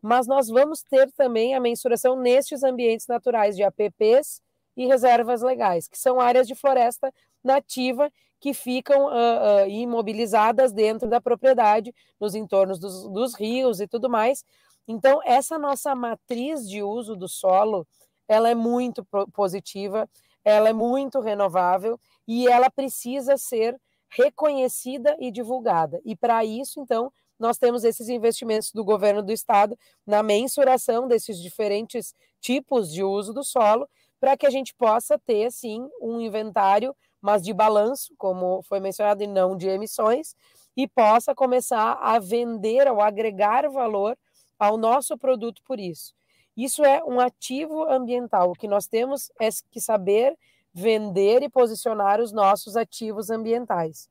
mas 0.00 0.26
nós 0.26 0.48
vamos 0.48 0.82
ter 0.82 1.10
também 1.12 1.54
a 1.54 1.60
mensuração 1.60 2.16
nestes 2.16 2.62
ambientes 2.62 3.06
naturais 3.06 3.56
de 3.56 3.62
APPs 3.62 4.40
e 4.76 4.86
reservas 4.86 5.42
legais, 5.42 5.88
que 5.88 5.98
são 5.98 6.20
áreas 6.20 6.46
de 6.46 6.54
floresta 6.54 7.12
nativa 7.42 8.10
que 8.38 8.52
ficam 8.52 9.06
uh, 9.06 9.64
uh, 9.64 9.68
imobilizadas 9.68 10.72
dentro 10.72 11.08
da 11.08 11.20
propriedade, 11.20 11.94
nos 12.20 12.34
entornos 12.34 12.78
dos, 12.78 13.08
dos, 13.08 13.34
rios 13.34 13.80
e 13.80 13.86
tudo 13.86 14.10
mais. 14.10 14.44
Então, 14.88 15.20
essa 15.24 15.58
nossa 15.58 15.94
matriz 15.94 16.68
de 16.68 16.82
uso 16.82 17.16
do 17.16 17.28
solo, 17.28 17.86
ela 18.28 18.48
é 18.50 18.54
muito 18.54 19.04
positiva, 19.32 20.08
ela 20.44 20.68
é 20.68 20.72
muito 20.72 21.20
renovável 21.20 21.98
e 22.26 22.46
ela 22.48 22.70
precisa 22.70 23.36
ser 23.36 23.76
reconhecida 24.08 25.16
e 25.18 25.30
divulgada. 25.30 26.00
E 26.04 26.14
para 26.14 26.44
isso, 26.44 26.80
então, 26.80 27.12
nós 27.38 27.58
temos 27.58 27.84
esses 27.84 28.08
investimentos 28.08 28.72
do 28.72 28.84
governo 28.84 29.22
do 29.22 29.32
estado 29.32 29.76
na 30.06 30.22
mensuração 30.22 31.06
desses 31.06 31.38
diferentes 31.40 32.14
tipos 32.40 32.90
de 32.92 33.02
uso 33.02 33.32
do 33.32 33.44
solo 33.44 33.88
para 34.20 34.36
que 34.36 34.46
a 34.46 34.50
gente 34.50 34.74
possa 34.74 35.18
ter, 35.18 35.50
sim, 35.52 35.86
um 36.00 36.20
inventário, 36.20 36.94
mas 37.20 37.42
de 37.42 37.52
balanço, 37.52 38.14
como 38.16 38.62
foi 38.62 38.80
mencionado, 38.80 39.22
e 39.22 39.26
não 39.26 39.56
de 39.56 39.68
emissões, 39.68 40.34
e 40.76 40.86
possa 40.88 41.34
começar 41.34 41.94
a 42.00 42.18
vender 42.18 42.88
ou 42.90 43.00
agregar 43.00 43.68
valor 43.68 44.16
ao 44.58 44.76
nosso 44.76 45.16
produto 45.16 45.62
por 45.64 45.78
isso. 45.78 46.14
Isso 46.56 46.84
é 46.84 47.04
um 47.04 47.20
ativo 47.20 47.84
ambiental. 47.84 48.50
O 48.50 48.54
que 48.54 48.66
nós 48.66 48.86
temos 48.86 49.30
é 49.40 49.48
que 49.70 49.80
saber 49.80 50.36
vender 50.72 51.42
e 51.42 51.48
posicionar 51.48 52.20
os 52.20 52.32
nossos 52.32 52.76
ativos 52.76 53.30
ambientais. 53.30 54.08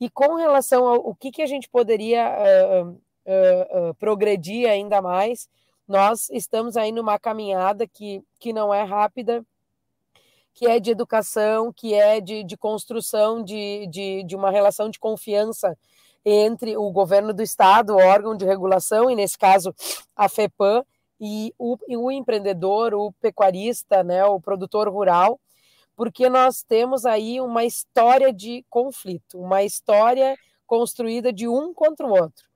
E 0.00 0.08
com 0.08 0.36
relação 0.36 0.86
ao 0.86 1.14
que, 1.14 1.30
que 1.30 1.42
a 1.42 1.46
gente 1.46 1.68
poderia 1.68 2.26
uh, 2.26 2.88
uh, 2.90 3.90
uh, 3.90 3.94
progredir 3.94 4.68
ainda 4.68 5.02
mais, 5.02 5.48
nós 5.86 6.30
estamos 6.30 6.76
aí 6.76 6.92
numa 6.92 7.18
caminhada 7.18 7.86
que, 7.86 8.22
que 8.38 8.52
não 8.52 8.72
é 8.72 8.82
rápida, 8.82 9.44
que 10.54 10.66
é 10.66 10.80
de 10.80 10.90
educação, 10.90 11.72
que 11.72 11.94
é 11.94 12.20
de, 12.20 12.44
de 12.44 12.56
construção 12.56 13.42
de, 13.42 13.86
de, 13.88 14.22
de 14.24 14.36
uma 14.36 14.50
relação 14.50 14.88
de 14.88 14.98
confiança 14.98 15.76
entre 16.24 16.76
o 16.76 16.90
governo 16.90 17.32
do 17.32 17.42
estado, 17.42 17.96
órgão 17.96 18.36
de 18.36 18.44
regulação, 18.44 19.10
e 19.10 19.14
nesse 19.14 19.38
caso 19.38 19.74
a 20.14 20.28
FEPAM, 20.28 20.84
e 21.20 21.54
o, 21.58 21.76
e 21.86 21.96
o 21.96 22.10
empreendedor, 22.10 22.94
o 22.94 23.12
pecuarista, 23.20 24.02
né, 24.02 24.24
o 24.24 24.40
produtor 24.40 24.88
rural, 24.88 25.38
porque 25.94 26.30
nós 26.30 26.62
temos 26.62 27.04
aí 27.04 27.40
uma 27.40 27.64
história 27.64 28.32
de 28.32 28.64
conflito, 28.70 29.38
uma 29.38 29.62
história 29.62 30.34
construída 30.66 31.30
de 31.30 31.46
um 31.46 31.74
contra 31.74 32.06
o 32.06 32.10
outro. 32.10 32.48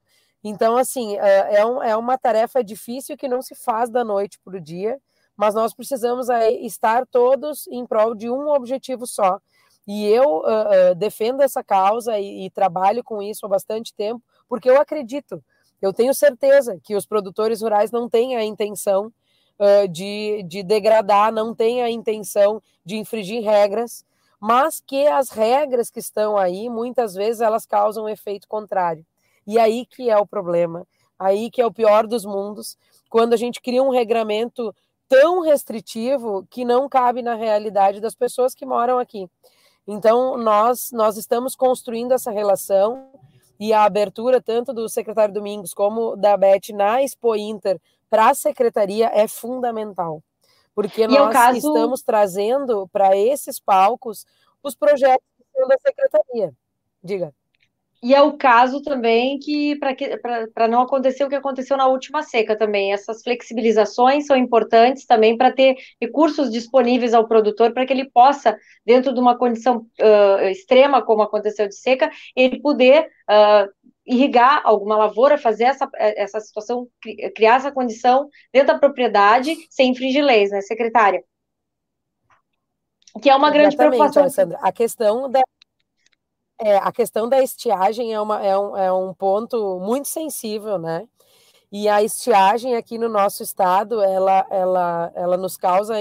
Então, 0.42 0.76
assim, 0.76 1.16
é, 1.18 1.56
é, 1.56 1.66
um, 1.66 1.82
é 1.82 1.96
uma 1.96 2.16
tarefa 2.16 2.64
difícil 2.64 3.16
que 3.16 3.28
não 3.28 3.42
se 3.42 3.54
faz 3.54 3.90
da 3.90 4.02
noite 4.02 4.38
para 4.42 4.56
o 4.56 4.60
dia, 4.60 4.98
mas 5.36 5.54
nós 5.54 5.74
precisamos 5.74 6.28
estar 6.62 7.06
todos 7.06 7.66
em 7.66 7.84
prol 7.86 8.14
de 8.14 8.30
um 8.30 8.48
objetivo 8.48 9.06
só. 9.06 9.40
E 9.86 10.06
eu 10.06 10.38
uh, 10.38 10.92
uh, 10.92 10.94
defendo 10.94 11.42
essa 11.42 11.62
causa 11.62 12.18
e, 12.18 12.46
e, 12.46 12.50
trabalho 12.50 13.04
com 13.04 13.22
isso 13.22 13.44
há 13.44 13.48
bastante 13.48 13.92
tempo, 13.94 14.22
porque 14.48 14.68
eu 14.68 14.80
acredito, 14.80 15.42
eu 15.80 15.92
tenho 15.92 16.14
certeza 16.14 16.80
que 16.82 16.94
os 16.94 17.04
produtores 17.04 17.60
rurais 17.60 17.90
não 17.90 18.08
têm 18.08 18.34
a 18.36 18.44
intenção 18.44 19.12
uh, 19.58 19.88
de, 19.88 20.42
de 20.44 20.62
degradar, 20.62 21.30
não 21.30 21.54
têm 21.54 21.82
a 21.82 21.90
intenção 21.90 22.62
de 22.84 22.96
infringir 22.96 23.42
regras, 23.42 24.04
mas 24.40 24.82
que 24.86 25.06
as 25.06 25.30
regras 25.30 25.90
que 25.90 26.00
estão 26.00 26.36
aí, 26.36 26.68
muitas 26.68 27.14
vezes, 27.14 27.40
elas 27.40 27.66
causam 27.66 28.04
um 28.04 28.08
efeito 28.08 28.48
contrário. 28.48 29.04
E 29.46 29.58
aí 29.58 29.84
que 29.84 30.08
é 30.08 30.16
o 30.16 30.26
problema, 30.26 30.86
aí 31.18 31.50
que 31.50 31.60
é 31.60 31.66
o 31.66 31.72
pior 31.72 32.06
dos 32.06 32.24
mundos, 32.24 32.78
quando 33.10 33.34
a 33.34 33.36
gente 33.36 33.60
cria 33.60 33.82
um 33.82 33.90
regramento 33.90 34.74
tão 35.08 35.40
restritivo 35.40 36.46
que 36.50 36.64
não 36.64 36.88
cabe 36.88 37.22
na 37.22 37.34
realidade 37.34 38.00
das 38.00 38.14
pessoas 38.14 38.54
que 38.54 38.66
moram 38.66 38.98
aqui. 38.98 39.28
Então, 39.86 40.36
nós, 40.36 40.90
nós 40.92 41.16
estamos 41.16 41.54
construindo 41.54 42.12
essa 42.12 42.30
relação 42.30 43.10
e 43.58 43.72
a 43.72 43.84
abertura 43.84 44.40
tanto 44.40 44.72
do 44.72 44.88
secretário 44.88 45.34
Domingos 45.34 45.74
como 45.74 46.16
da 46.16 46.36
Beth 46.36 46.72
na 46.72 47.02
Expo 47.02 47.36
Inter 47.36 47.80
para 48.08 48.30
a 48.30 48.34
secretaria 48.34 49.10
é 49.12 49.28
fundamental. 49.28 50.22
Porque 50.74 51.02
e 51.02 51.08
nós 51.08 51.32
caso... 51.32 51.58
estamos 51.58 52.02
trazendo 52.02 52.88
para 52.88 53.16
esses 53.16 53.60
palcos 53.60 54.26
os 54.62 54.74
projetos 54.74 55.24
da 55.68 55.76
secretaria. 55.78 56.52
Diga. 57.02 57.32
E 58.04 58.14
é 58.14 58.20
o 58.20 58.36
caso 58.36 58.82
também 58.82 59.38
que, 59.38 59.78
para 60.52 60.68
não 60.68 60.82
acontecer 60.82 61.24
o 61.24 61.28
que 61.30 61.34
aconteceu 61.34 61.74
na 61.74 61.86
última 61.86 62.22
seca 62.22 62.54
também, 62.54 62.92
essas 62.92 63.22
flexibilizações 63.22 64.26
são 64.26 64.36
importantes 64.36 65.06
também 65.06 65.38
para 65.38 65.50
ter 65.50 65.74
recursos 65.98 66.50
disponíveis 66.50 67.14
ao 67.14 67.26
produtor 67.26 67.72
para 67.72 67.86
que 67.86 67.94
ele 67.94 68.10
possa, 68.10 68.58
dentro 68.84 69.14
de 69.14 69.18
uma 69.18 69.38
condição 69.38 69.86
uh, 70.02 70.44
extrema, 70.50 71.00
como 71.00 71.22
aconteceu 71.22 71.66
de 71.66 71.74
seca, 71.74 72.10
ele 72.36 72.60
poder 72.60 73.06
uh, 73.06 73.72
irrigar 74.04 74.60
alguma 74.64 74.98
lavoura, 74.98 75.38
fazer 75.38 75.64
essa, 75.64 75.88
essa 75.94 76.40
situação, 76.40 76.86
criar 77.34 77.54
essa 77.54 77.72
condição 77.72 78.28
dentro 78.52 78.74
da 78.74 78.78
propriedade 78.78 79.56
sem 79.70 79.92
infringir 79.92 80.22
leis, 80.22 80.50
né, 80.50 80.60
secretária? 80.60 81.24
Que 83.22 83.30
é 83.30 83.34
uma 83.34 83.48
Exatamente, 83.48 83.76
grande 83.76 83.76
preocupação. 83.78 84.22
Alessandra. 84.24 84.58
A 84.60 84.70
questão 84.70 85.30
da 85.30 85.40
é, 86.64 86.76
a 86.78 86.90
questão 86.90 87.28
da 87.28 87.42
estiagem 87.42 88.14
é, 88.14 88.18
uma, 88.18 88.42
é, 88.42 88.58
um, 88.58 88.76
é 88.76 88.90
um 88.90 89.12
ponto 89.12 89.78
muito 89.80 90.08
sensível, 90.08 90.78
né? 90.78 91.06
E 91.70 91.88
a 91.90 92.02
estiagem 92.02 92.74
aqui 92.74 92.96
no 92.96 93.08
nosso 93.08 93.42
estado, 93.42 94.00
ela, 94.00 94.46
ela, 94.48 95.12
ela 95.14 95.36
nos 95.36 95.58
causa 95.58 95.94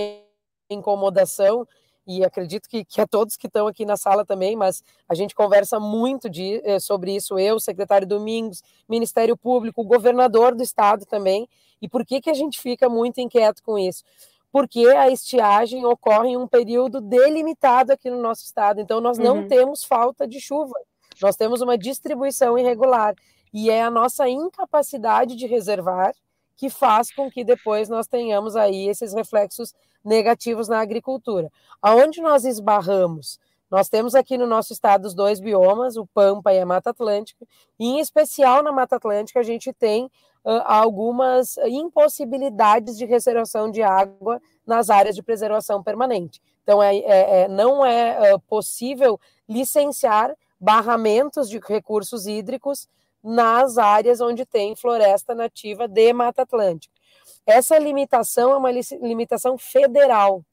incomodação, 0.70 1.68
e 2.08 2.24
acredito 2.24 2.70
que, 2.70 2.84
que 2.86 3.02
a 3.02 3.08
todos 3.08 3.36
que 3.36 3.48
estão 3.48 3.68
aqui 3.68 3.86
na 3.86 3.98
sala 3.98 4.26
também, 4.26 4.56
mas 4.56 4.84
a 5.08 5.16
gente 5.16 5.36
conversa 5.36 5.80
muito 5.80 6.30
de, 6.30 6.62
eh, 6.64 6.80
sobre 6.80 7.16
isso, 7.16 7.40
eu, 7.40 7.60
secretário 7.60 8.08
Domingos, 8.08 8.62
Ministério 8.88 9.38
Público, 9.38 9.84
governador 9.84 10.54
do 10.54 10.64
estado 10.64 11.06
também, 11.06 11.48
e 11.82 11.88
por 11.88 12.06
que, 12.06 12.22
que 12.22 12.30
a 12.30 12.34
gente 12.34 12.60
fica 12.60 12.90
muito 12.90 13.20
inquieto 13.20 13.62
com 13.64 13.78
isso? 13.78 14.04
Porque 14.54 14.86
a 14.86 15.10
estiagem 15.10 15.84
ocorre 15.84 16.30
em 16.30 16.38
um 16.38 16.48
período 16.48 17.02
delimitado 17.02 17.92
aqui 17.92 18.08
no 18.12 18.22
nosso 18.22 18.44
estado. 18.44 18.80
Então, 18.80 19.02
nós 19.02 19.18
não 19.18 19.38
uhum. 19.38 19.48
temos 19.48 19.84
falta 19.84 20.28
de 20.28 20.40
chuva, 20.40 20.76
nós 21.20 21.36
temos 21.36 21.60
uma 21.62 21.76
distribuição 21.76 22.56
irregular. 22.56 23.16
E 23.52 23.72
é 23.72 23.82
a 23.82 23.90
nossa 23.90 24.30
incapacidade 24.30 25.36
de 25.36 25.48
reservar 25.48 26.14
que 26.56 26.70
faz 26.70 27.12
com 27.12 27.32
que 27.32 27.44
depois 27.44 27.90
nós 27.90 28.06
tenhamos 28.06 28.56
aí 28.56 28.88
esses 28.88 29.12
reflexos 29.12 29.74
negativos 30.06 30.68
na 30.68 30.80
agricultura. 30.80 31.52
Aonde 31.82 32.22
nós 32.22 32.46
esbarramos? 32.46 33.40
Nós 33.72 33.90
temos 33.90 34.14
aqui 34.14 34.38
no 34.38 34.46
nosso 34.46 34.72
estado 34.72 35.06
os 35.06 35.16
dois 35.16 35.40
biomas, 35.40 35.98
o 35.98 36.06
Pampa 36.06 36.54
e 36.54 36.60
a 36.60 36.66
Mata 36.66 36.92
Atlântica, 36.92 37.44
e 37.80 37.88
em 37.88 38.00
especial 38.00 38.62
na 38.62 38.72
Mata 38.72 38.98
Atlântica 38.98 39.40
a 39.40 39.44
gente 39.44 39.74
tem 39.74 40.12
algumas 40.44 41.58
impossibilidades 41.58 42.98
de 42.98 43.06
reservação 43.06 43.72
de 43.72 43.82
água 43.82 44.42
nas 44.66 44.90
áreas 44.90 45.16
de 45.16 45.24
preservação 45.24 45.82
permanente. 45.82 46.42
Então, 46.64 46.82
é, 46.82 46.96
é, 46.98 47.42
é 47.42 47.48
não 47.48 47.86
é 47.86 48.38
possível 48.48 49.20
licenciar 49.48 50.36
barramentos 50.60 51.50
de 51.50 51.60
recursos 51.60 52.26
hídricos 52.26 52.88
nas 53.24 53.78
áreas 53.78 54.20
onde 54.20 54.46
tem 54.46 54.76
floresta 54.76 55.34
nativa 55.34 55.88
de 55.88 56.12
Mata 56.12 56.42
Atlântica. 56.42 56.94
essa 57.46 57.78
limitação 57.78 58.52
é 58.52 58.58
uma 58.58 58.72
limitação 58.72 59.58
federal. 59.58 60.44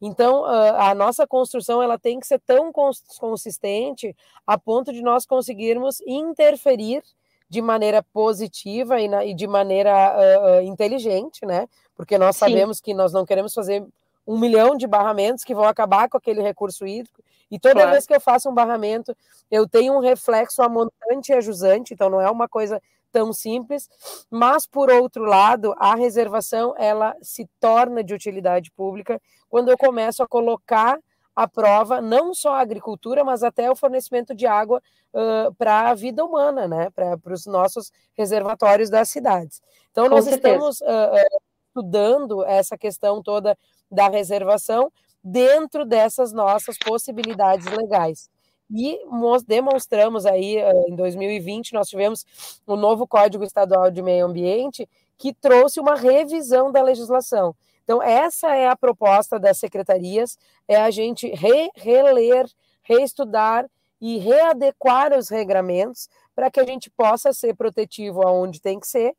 Então, 0.00 0.46
a 0.46 0.94
nossa 0.94 1.26
construção 1.26 1.82
ela 1.82 1.98
tem 1.98 2.18
que 2.18 2.26
ser 2.26 2.40
tão 2.40 2.72
consistente 3.18 4.16
a 4.46 4.56
ponto 4.56 4.92
de 4.92 5.02
nós 5.02 5.26
conseguirmos 5.26 6.00
interferir 6.06 7.02
de 7.50 7.60
maneira 7.60 8.00
positiva 8.00 9.00
e, 9.00 9.08
na, 9.08 9.24
e 9.24 9.34
de 9.34 9.46
maneira 9.48 9.92
uh, 9.92 10.62
inteligente, 10.62 11.44
né? 11.44 11.68
Porque 11.96 12.16
nós 12.16 12.36
Sim. 12.36 12.46
sabemos 12.46 12.80
que 12.80 12.94
nós 12.94 13.12
não 13.12 13.26
queremos 13.26 13.52
fazer 13.52 13.84
um 14.24 14.38
milhão 14.38 14.76
de 14.76 14.86
barramentos 14.86 15.42
que 15.42 15.54
vão 15.54 15.64
acabar 15.64 16.08
com 16.08 16.16
aquele 16.16 16.40
recurso 16.40 16.86
hídrico. 16.86 17.20
E 17.50 17.58
toda 17.58 17.74
claro. 17.74 17.90
vez 17.90 18.06
que 18.06 18.14
eu 18.14 18.20
faço 18.20 18.48
um 18.48 18.54
barramento, 18.54 19.14
eu 19.50 19.68
tenho 19.68 19.94
um 19.94 19.98
reflexo 19.98 20.62
amontante 20.62 21.32
e 21.32 21.34
ajusante, 21.34 21.92
então 21.92 22.08
não 22.08 22.20
é 22.20 22.30
uma 22.30 22.48
coisa 22.48 22.80
tão 23.10 23.32
simples, 23.32 23.88
mas 24.30 24.64
por 24.64 24.88
outro 24.88 25.24
lado, 25.24 25.74
a 25.76 25.96
reservação 25.96 26.72
ela 26.78 27.16
se 27.20 27.48
torna 27.58 28.04
de 28.04 28.14
utilidade 28.14 28.70
pública 28.70 29.20
quando 29.48 29.68
eu 29.68 29.76
começo 29.76 30.22
a 30.22 30.28
colocar 30.28 30.96
à 31.34 31.46
prova 31.48 32.00
não 32.00 32.34
só 32.34 32.54
a 32.54 32.60
agricultura, 32.60 33.24
mas 33.24 33.42
até 33.42 33.70
o 33.70 33.76
fornecimento 33.76 34.34
de 34.34 34.46
água 34.46 34.82
uh, 35.14 35.54
para 35.54 35.90
a 35.90 35.94
vida 35.94 36.24
humana, 36.24 36.66
né? 36.66 36.90
para 36.90 37.18
os 37.32 37.46
nossos 37.46 37.90
reservatórios 38.14 38.90
das 38.90 39.08
cidades. 39.08 39.62
Então, 39.90 40.04
Com 40.04 40.16
nós 40.16 40.24
certeza. 40.24 40.54
estamos 40.54 40.80
uh, 40.80 41.40
estudando 41.68 42.44
essa 42.44 42.76
questão 42.76 43.22
toda 43.22 43.56
da 43.90 44.08
reservação 44.08 44.92
dentro 45.22 45.84
dessas 45.84 46.32
nossas 46.32 46.78
possibilidades 46.78 47.66
legais. 47.66 48.30
E 48.72 49.00
demonstramos 49.46 50.24
aí, 50.24 50.58
em 50.86 50.94
2020, 50.94 51.72
nós 51.72 51.88
tivemos 51.88 52.24
o 52.66 52.74
um 52.74 52.76
novo 52.76 53.06
Código 53.06 53.42
Estadual 53.42 53.90
de 53.90 54.00
Meio 54.00 54.26
Ambiente, 54.26 54.88
que 55.18 55.34
trouxe 55.34 55.80
uma 55.80 55.96
revisão 55.96 56.70
da 56.70 56.80
legislação. 56.80 57.54
Então, 57.90 58.00
essa 58.00 58.54
é 58.54 58.68
a 58.68 58.76
proposta 58.76 59.36
das 59.36 59.58
secretarias, 59.58 60.38
é 60.68 60.76
a 60.76 60.92
gente 60.92 61.26
re 61.26 61.68
reler, 61.74 62.46
reestudar 62.84 63.68
e 64.00 64.16
readequar 64.16 65.12
os 65.12 65.28
regramentos 65.28 66.08
para 66.32 66.48
que 66.52 66.60
a 66.60 66.64
gente 66.64 66.88
possa 66.88 67.32
ser 67.32 67.56
protetivo 67.56 68.22
aonde 68.22 68.60
tem 68.60 68.78
que 68.78 68.86
ser 68.86 69.12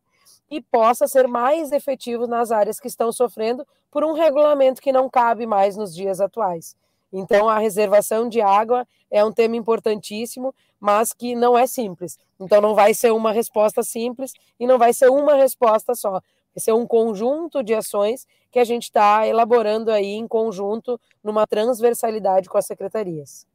e 0.50 0.62
possa 0.62 1.06
ser 1.06 1.28
mais 1.28 1.74
efetivo 1.74 2.28
nas 2.28 2.50
áreas 2.50 2.80
que 2.80 2.88
estão 2.88 3.12
sofrendo 3.12 3.68
por 3.92 4.06
um 4.06 4.14
regulamento 4.14 4.82
que 4.82 4.94
não 4.94 5.10
cabe 5.10 5.46
mais 5.46 5.76
nos 5.76 5.94
dias 5.94 6.22
atuais. 6.22 6.74
Então, 7.12 7.50
a 7.50 7.60
reservação 7.60 8.30
de 8.30 8.40
água 8.40 8.88
é 9.12 9.22
um 9.22 9.34
tema 9.34 9.58
importantíssimo, 9.58 10.56
mas 10.80 11.12
que 11.12 11.36
não 11.36 11.58
é 11.58 11.68
simples. 11.68 12.18
Então, 12.40 12.62
não 12.62 12.74
vai 12.74 12.94
ser 12.94 13.12
uma 13.12 13.34
resposta 13.34 13.84
simples 13.84 14.32
e 14.58 14.66
não 14.66 14.78
vai 14.78 14.94
ser 14.94 15.10
uma 15.10 15.36
resposta 15.36 15.94
só. 15.94 16.22
Esse 16.56 16.70
é 16.70 16.74
um 16.74 16.86
conjunto 16.86 17.64
de 17.64 17.74
ações 17.74 18.28
que 18.52 18.60
a 18.60 18.64
gente 18.64 18.84
está 18.84 19.26
elaborando 19.26 19.92
aí 19.92 20.14
em 20.14 20.28
conjunto, 20.28 21.00
numa 21.24 21.48
transversalidade 21.48 22.50
com 22.50 22.58
as 22.58 22.66
secretarias. 22.66 23.48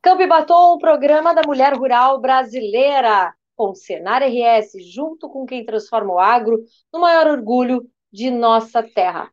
Campo 0.00 0.26
Batom, 0.28 0.74
o 0.74 0.78
programa 0.78 1.34
da 1.34 1.42
mulher 1.44 1.74
rural 1.74 2.20
brasileira, 2.20 3.34
com 3.56 3.74
Senar 3.74 4.22
RS, 4.22 4.72
junto 4.94 5.28
com 5.28 5.44
quem 5.44 5.66
transforma 5.66 6.14
o 6.14 6.18
agro 6.20 6.62
no 6.92 7.00
maior 7.00 7.26
orgulho 7.26 7.84
de 8.12 8.30
nossa 8.30 8.82
terra. 8.82 9.28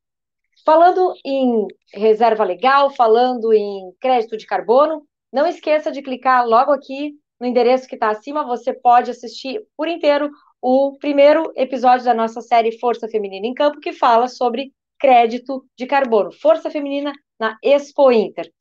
Falando 0.66 1.14
em 1.24 1.68
reserva 1.94 2.44
legal, 2.44 2.90
falando 2.90 3.54
em 3.54 3.92
crédito 4.00 4.36
de 4.36 4.48
carbono, 4.48 5.08
não 5.32 5.46
esqueça 5.46 5.92
de 5.92 6.02
clicar 6.02 6.48
logo 6.48 6.72
aqui 6.72 7.14
no 7.40 7.46
endereço 7.46 7.88
que 7.88 7.96
está 7.96 8.10
acima, 8.10 8.44
você 8.46 8.74
pode 8.74 9.12
assistir 9.12 9.62
por 9.78 9.88
inteiro 9.88 10.32
o 10.68 10.98
primeiro 10.98 11.54
episódio 11.56 12.04
da 12.06 12.14
nossa 12.16 12.42
série 12.42 12.80
Força 12.80 13.08
Feminina 13.08 13.46
em 13.46 13.54
Campo, 13.54 13.80
que 13.80 13.94
fala 13.94 14.28
sobre 14.28 14.74
crédito 14.98 15.64
de 15.78 15.86
carbono. 15.86 16.32
Força 16.32 16.72
Feminina 16.72 17.14
na 17.40 17.56
Expo 17.62 18.12
Inter. 18.12 18.52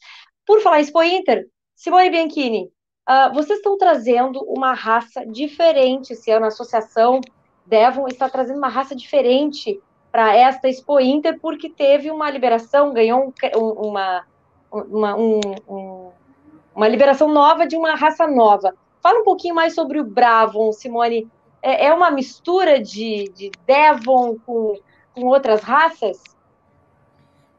Por 0.44 0.60
falar 0.60 0.80
em 0.80 0.82
Expo 0.82 1.02
Inter, 1.02 1.46
Simone 1.74 2.10
Bianchini, 2.10 2.70
uh, 3.08 3.32
vocês 3.32 3.58
estão 3.58 3.78
trazendo 3.78 4.44
uma 4.44 4.74
raça 4.74 5.24
diferente 5.24 6.12
esse 6.12 6.30
ano. 6.30 6.44
A 6.44 6.48
associação 6.48 7.22
Devon 7.64 8.06
está 8.06 8.28
trazendo 8.28 8.58
uma 8.58 8.68
raça 8.68 8.94
diferente 8.94 9.80
para 10.12 10.36
esta 10.36 10.68
Expo 10.68 11.00
Inter, 11.00 11.40
porque 11.40 11.70
teve 11.70 12.10
uma 12.10 12.28
liberação, 12.28 12.92
ganhou 12.92 13.32
um, 13.56 13.60
uma, 13.60 14.26
uma, 14.70 15.16
um, 15.16 15.40
um, 15.66 16.10
uma 16.76 16.86
liberação 16.86 17.28
nova 17.32 17.66
de 17.66 17.76
uma 17.76 17.94
raça 17.94 18.26
nova. 18.26 18.74
Fala 19.00 19.20
um 19.20 19.24
pouquinho 19.24 19.54
mais 19.54 19.74
sobre 19.74 19.98
o 19.98 20.04
Bravon, 20.04 20.70
Simone 20.70 21.30
é, 21.64 21.86
é 21.86 21.94
uma 21.94 22.10
mistura 22.10 22.80
de, 22.80 23.32
de 23.34 23.50
Devon 23.66 24.36
com, 24.44 24.78
com 25.14 25.22
outras 25.22 25.62
raças? 25.62 26.22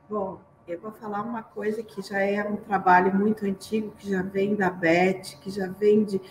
Bom, 0.08 0.40
eu 0.68 0.80
vou 0.80 0.92
falar 0.92 1.24
uma 1.24 1.42
coisa 1.42 1.82
que 1.82 2.04
já 2.04 2.20
é 2.20 2.48
um 2.48 2.56
trabalho 2.56 3.14
muito 3.16 3.46
antigo, 3.46 3.92
que 3.98 4.12
já 4.12 4.22
vem 4.22 4.56
da 4.56 4.70
Beth, 4.70 5.40
que 5.42 5.50
já 5.50 5.68
vem 5.68 6.04
de, 6.04 6.22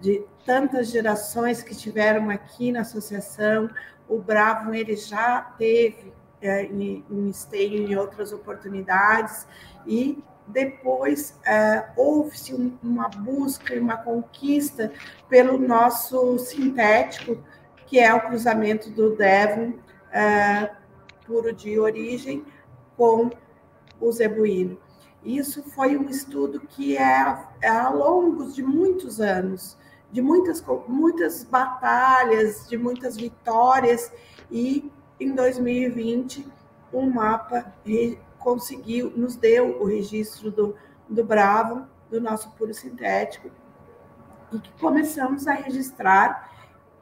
de 0.00 0.24
tantas 0.46 0.90
gerações 0.90 1.60
que 1.60 1.74
tiveram 1.74 2.30
aqui 2.30 2.70
na 2.70 2.82
associação. 2.82 3.68
O 4.08 4.18
Bravo 4.18 4.72
ele 4.72 4.94
já 4.94 5.40
teve 5.58 6.12
é, 6.40 6.64
em, 6.66 7.04
em 7.10 7.28
esteio 7.28 7.90
em 7.90 7.96
outras 7.96 8.32
oportunidades 8.32 9.48
e 9.84 10.22
depois 10.46 11.38
é, 11.44 11.86
houve-se 11.96 12.54
uma 12.82 13.08
busca 13.08 13.74
e 13.74 13.80
uma 13.80 13.96
conquista 13.96 14.92
pelo 15.28 15.58
nosso 15.58 16.38
sintético, 16.38 17.38
que 17.86 17.98
é 17.98 18.12
o 18.12 18.20
cruzamento 18.20 18.90
do 18.90 19.16
Devon 19.16 19.74
é, 20.12 20.70
puro 21.26 21.52
de 21.52 21.78
origem 21.78 22.44
com 22.96 23.30
o 24.00 24.12
zebuíno. 24.12 24.78
Isso 25.24 25.62
foi 25.62 25.96
um 25.96 26.08
estudo 26.08 26.60
que 26.60 26.96
é, 26.98 27.44
é 27.62 27.68
ao 27.68 27.96
longo 27.96 28.52
de 28.52 28.62
muitos 28.62 29.20
anos, 29.20 29.76
de 30.12 30.20
muitas, 30.20 30.62
muitas 30.86 31.44
batalhas, 31.44 32.68
de 32.68 32.76
muitas 32.76 33.16
vitórias, 33.16 34.12
e 34.50 34.92
em 35.18 35.34
2020 35.34 36.46
um 36.92 37.10
mapa 37.10 37.72
conseguiu, 38.44 39.10
nos 39.16 39.34
deu 39.34 39.80
o 39.80 39.86
registro 39.86 40.50
do, 40.50 40.76
do 41.08 41.24
Bravo, 41.24 41.86
do 42.10 42.20
nosso 42.20 42.50
puro 42.50 42.74
sintético, 42.74 43.50
e 44.52 44.58
que 44.58 44.70
começamos 44.78 45.48
a 45.48 45.54
registrar. 45.54 46.52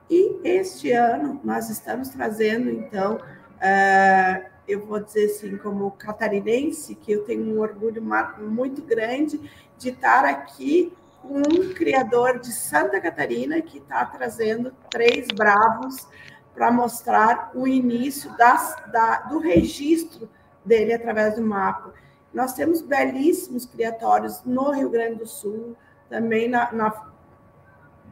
E 0.09 0.41
este 0.45 0.93
ano 0.93 1.41
nós 1.43 1.69
estamos 1.69 2.09
trazendo, 2.09 2.71
então, 2.71 3.17
uh, 3.17 4.47
eu 4.69 4.87
vou 4.87 5.01
dizer 5.01 5.27
assim, 5.27 5.57
como 5.57 5.91
catarinense, 5.91 6.95
que 6.95 7.13
eu 7.13 7.25
tenho 7.25 7.45
um 7.45 7.61
orgulho 7.61 8.03
muito 8.39 8.81
grande 8.81 9.51
de 9.77 9.89
estar 9.89 10.25
aqui 10.25 10.93
com 11.21 11.39
um 11.39 11.75
criador 11.75 12.39
de 12.39 12.53
Santa 12.53 13.01
Catarina 13.01 13.61
que 13.61 13.79
está 13.79 14.05
trazendo 14.05 14.73
três 14.91 15.29
bravos 15.29 16.07
para 16.55 16.71
mostrar 16.71 17.51
o 17.55 17.67
início 17.67 18.37
das, 18.37 18.77
da, 18.93 19.21
do 19.23 19.39
registro 19.39 20.29
dele 20.65 20.93
através 20.93 21.35
do 21.35 21.43
mapa. 21.43 21.93
Nós 22.33 22.55
temos 22.55 22.81
belíssimos 22.81 23.67
criatórios 23.67 24.43
no 24.45 24.71
Rio 24.71 24.89
Grande 24.89 25.17
do 25.17 25.27
Sul, 25.27 25.77
também 26.09 26.49
na, 26.49 26.73
na 26.73 27.13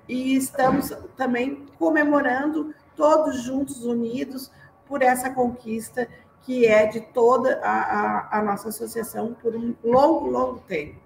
e 0.08 0.34
estamos 0.34 0.90
também 1.16 1.66
comemorando 1.78 2.74
todos 2.96 3.42
juntos, 3.42 3.84
unidos, 3.84 4.50
por 4.86 5.02
essa 5.02 5.30
conquista 5.30 6.08
que 6.42 6.66
é 6.66 6.86
de 6.86 7.00
toda 7.00 7.60
a, 7.62 7.70
a, 7.70 8.38
a, 8.38 8.42
nossa 8.42 8.70
associação 8.70 9.34
por 9.40 9.54
um 9.54 9.72
longo, 9.84 10.26
longo 10.26 10.58
tempo. 10.66 10.98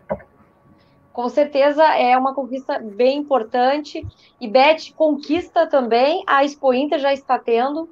Com 1.13 1.29
certeza 1.29 1.85
é 1.95 2.17
uma 2.17 2.35
conquista 2.35 2.79
bem 2.79 3.19
importante. 3.19 4.07
E 4.41 4.49
Beth, 4.49 4.95
conquista 4.97 5.67
também, 5.67 6.25
a 6.27 6.45
Expo 6.45 6.73
Inter 6.73 6.99
já 6.99 7.13
está 7.13 7.39
tendo 7.39 7.91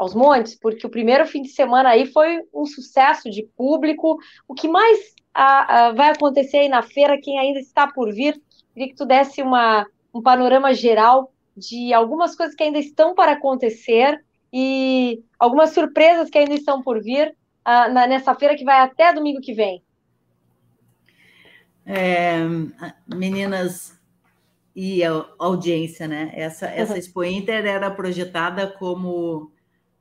aos 0.00 0.14
montes, 0.14 0.54
porque 0.54 0.86
o 0.86 0.90
primeiro 0.90 1.26
fim 1.26 1.42
de 1.42 1.50
semana 1.50 1.90
aí 1.90 2.06
foi 2.06 2.40
um 2.54 2.64
sucesso 2.64 3.30
de 3.30 3.42
público. 3.54 4.16
O 4.48 4.54
que 4.54 4.66
mais 4.66 4.98
a, 5.34 5.88
a, 5.88 5.92
vai 5.92 6.08
acontecer 6.08 6.56
aí 6.56 6.68
na 6.70 6.80
feira, 6.80 7.20
quem 7.20 7.38
ainda 7.38 7.60
está 7.60 7.86
por 7.86 8.10
vir, 8.10 8.40
queria 8.72 8.88
que 8.88 8.94
tu 8.94 9.04
desse 9.04 9.42
uma, 9.42 9.86
um 10.14 10.22
panorama 10.22 10.72
geral 10.72 11.30
de 11.54 11.92
algumas 11.92 12.34
coisas 12.34 12.56
que 12.56 12.62
ainda 12.62 12.78
estão 12.78 13.14
para 13.14 13.32
acontecer 13.32 14.24
e 14.50 15.22
algumas 15.38 15.74
surpresas 15.74 16.30
que 16.30 16.38
ainda 16.38 16.54
estão 16.54 16.82
por 16.82 17.02
vir 17.02 17.28
uh, 17.28 17.92
na, 17.92 18.06
nessa 18.06 18.34
feira 18.34 18.56
que 18.56 18.64
vai 18.64 18.80
até 18.80 19.12
domingo 19.12 19.42
que 19.42 19.52
vem. 19.52 19.82
É, 21.84 22.38
meninas 23.06 24.00
e 24.74 25.02
audiência, 25.38 26.08
né? 26.08 26.32
Essa, 26.34 26.68
essa 26.68 26.96
Expo 26.96 27.22
Inter 27.22 27.66
era 27.66 27.90
projetada 27.90 28.66
como 28.66 29.52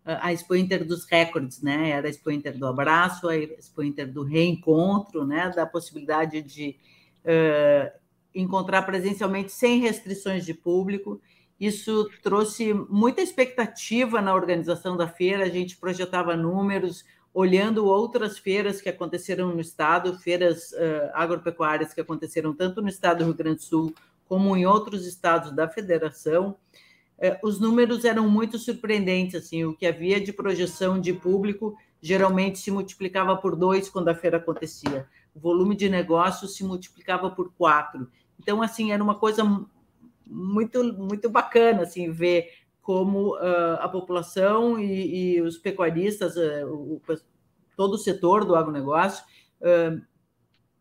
a 0.06 0.32
Expo 0.34 0.56
Inter 0.56 0.86
dos 0.86 1.06
recordes, 1.06 1.62
né? 1.62 1.90
Era 1.92 2.08
a 2.08 2.10
Expo 2.10 2.32
Inter 2.32 2.58
do 2.58 2.66
abraço, 2.66 3.28
a 3.28 3.36
Expo 3.36 3.84
Inter 3.84 4.12
do 4.12 4.24
reencontro, 4.24 5.26
né? 5.26 5.52
Da 5.56 5.66
possibilidade 5.66 6.42
de 6.42 6.76
uh, 7.24 7.92
encontrar 8.34 8.84
presencialmente 8.84 9.52
sem 9.52 9.80
restrições 9.80 10.46
de 10.46 10.54
público. 10.54 11.22
Isso 11.60 12.10
trouxe 12.24 12.74
muita 12.74 13.22
expectativa 13.22 14.22
na 14.22 14.34
organização 14.34 14.96
da 14.96 15.08
feira, 15.08 15.44
a 15.44 15.50
gente 15.50 15.76
projetava 15.78 16.36
números, 16.36 17.04
olhando 17.34 17.86
outras 17.86 18.40
feiras 18.40 18.82
que 18.82 18.90
aconteceram 18.90 19.54
no 19.54 19.60
estado, 19.60 20.18
feiras 20.20 20.72
uh, 20.72 21.12
agropecuárias 21.14 21.94
que 21.94 22.02
aconteceram 22.02 22.54
tanto 22.54 22.82
no 22.82 22.90
estado 22.90 23.20
do 23.20 23.26
Rio 23.26 23.34
Grande 23.34 23.58
do 23.58 23.64
Sul 23.64 23.94
como 24.28 24.56
em 24.56 24.66
outros 24.66 25.06
estados 25.08 25.52
da 25.52 25.68
federação, 25.68 26.56
os 27.44 27.60
números 27.60 28.06
eram 28.06 28.30
muito 28.30 28.58
surpreendentes. 28.58 29.36
Assim, 29.36 29.64
o 29.64 29.76
que 29.76 29.86
havia 29.86 30.20
de 30.20 30.32
projeção 30.32 31.00
de 31.00 31.14
público 31.14 31.76
geralmente 32.02 32.60
se 32.60 32.72
multiplicava 32.72 33.36
por 33.36 33.56
dois 33.56 33.90
quando 33.90 34.10
a 34.10 34.16
feira 34.16 34.38
acontecia. 34.38 35.08
O 35.36 35.40
volume 35.40 35.76
de 35.76 35.90
negócios 35.90 36.56
se 36.56 36.64
multiplicava 36.64 37.30
por 37.30 37.54
quatro. 37.54 38.10
Então, 38.40 38.62
assim, 38.62 38.92
era 38.92 39.04
uma 39.04 39.16
coisa 39.16 39.44
muito 40.26 40.94
muito 40.94 41.28
bacana 41.30 41.82
assim 41.82 42.12
ver 42.12 42.50
como 42.82 43.36
uh, 43.36 43.76
a 43.80 43.90
população 43.90 44.80
e, 44.80 45.36
e 45.36 45.42
os 45.42 45.58
pecuaristas, 45.58 46.36
uh, 46.36 46.68
o, 46.68 47.02
todo 47.76 47.94
o 47.94 47.98
setor 47.98 48.46
do 48.46 48.56
agronegócio 48.56 49.24
uh, 49.62 50.02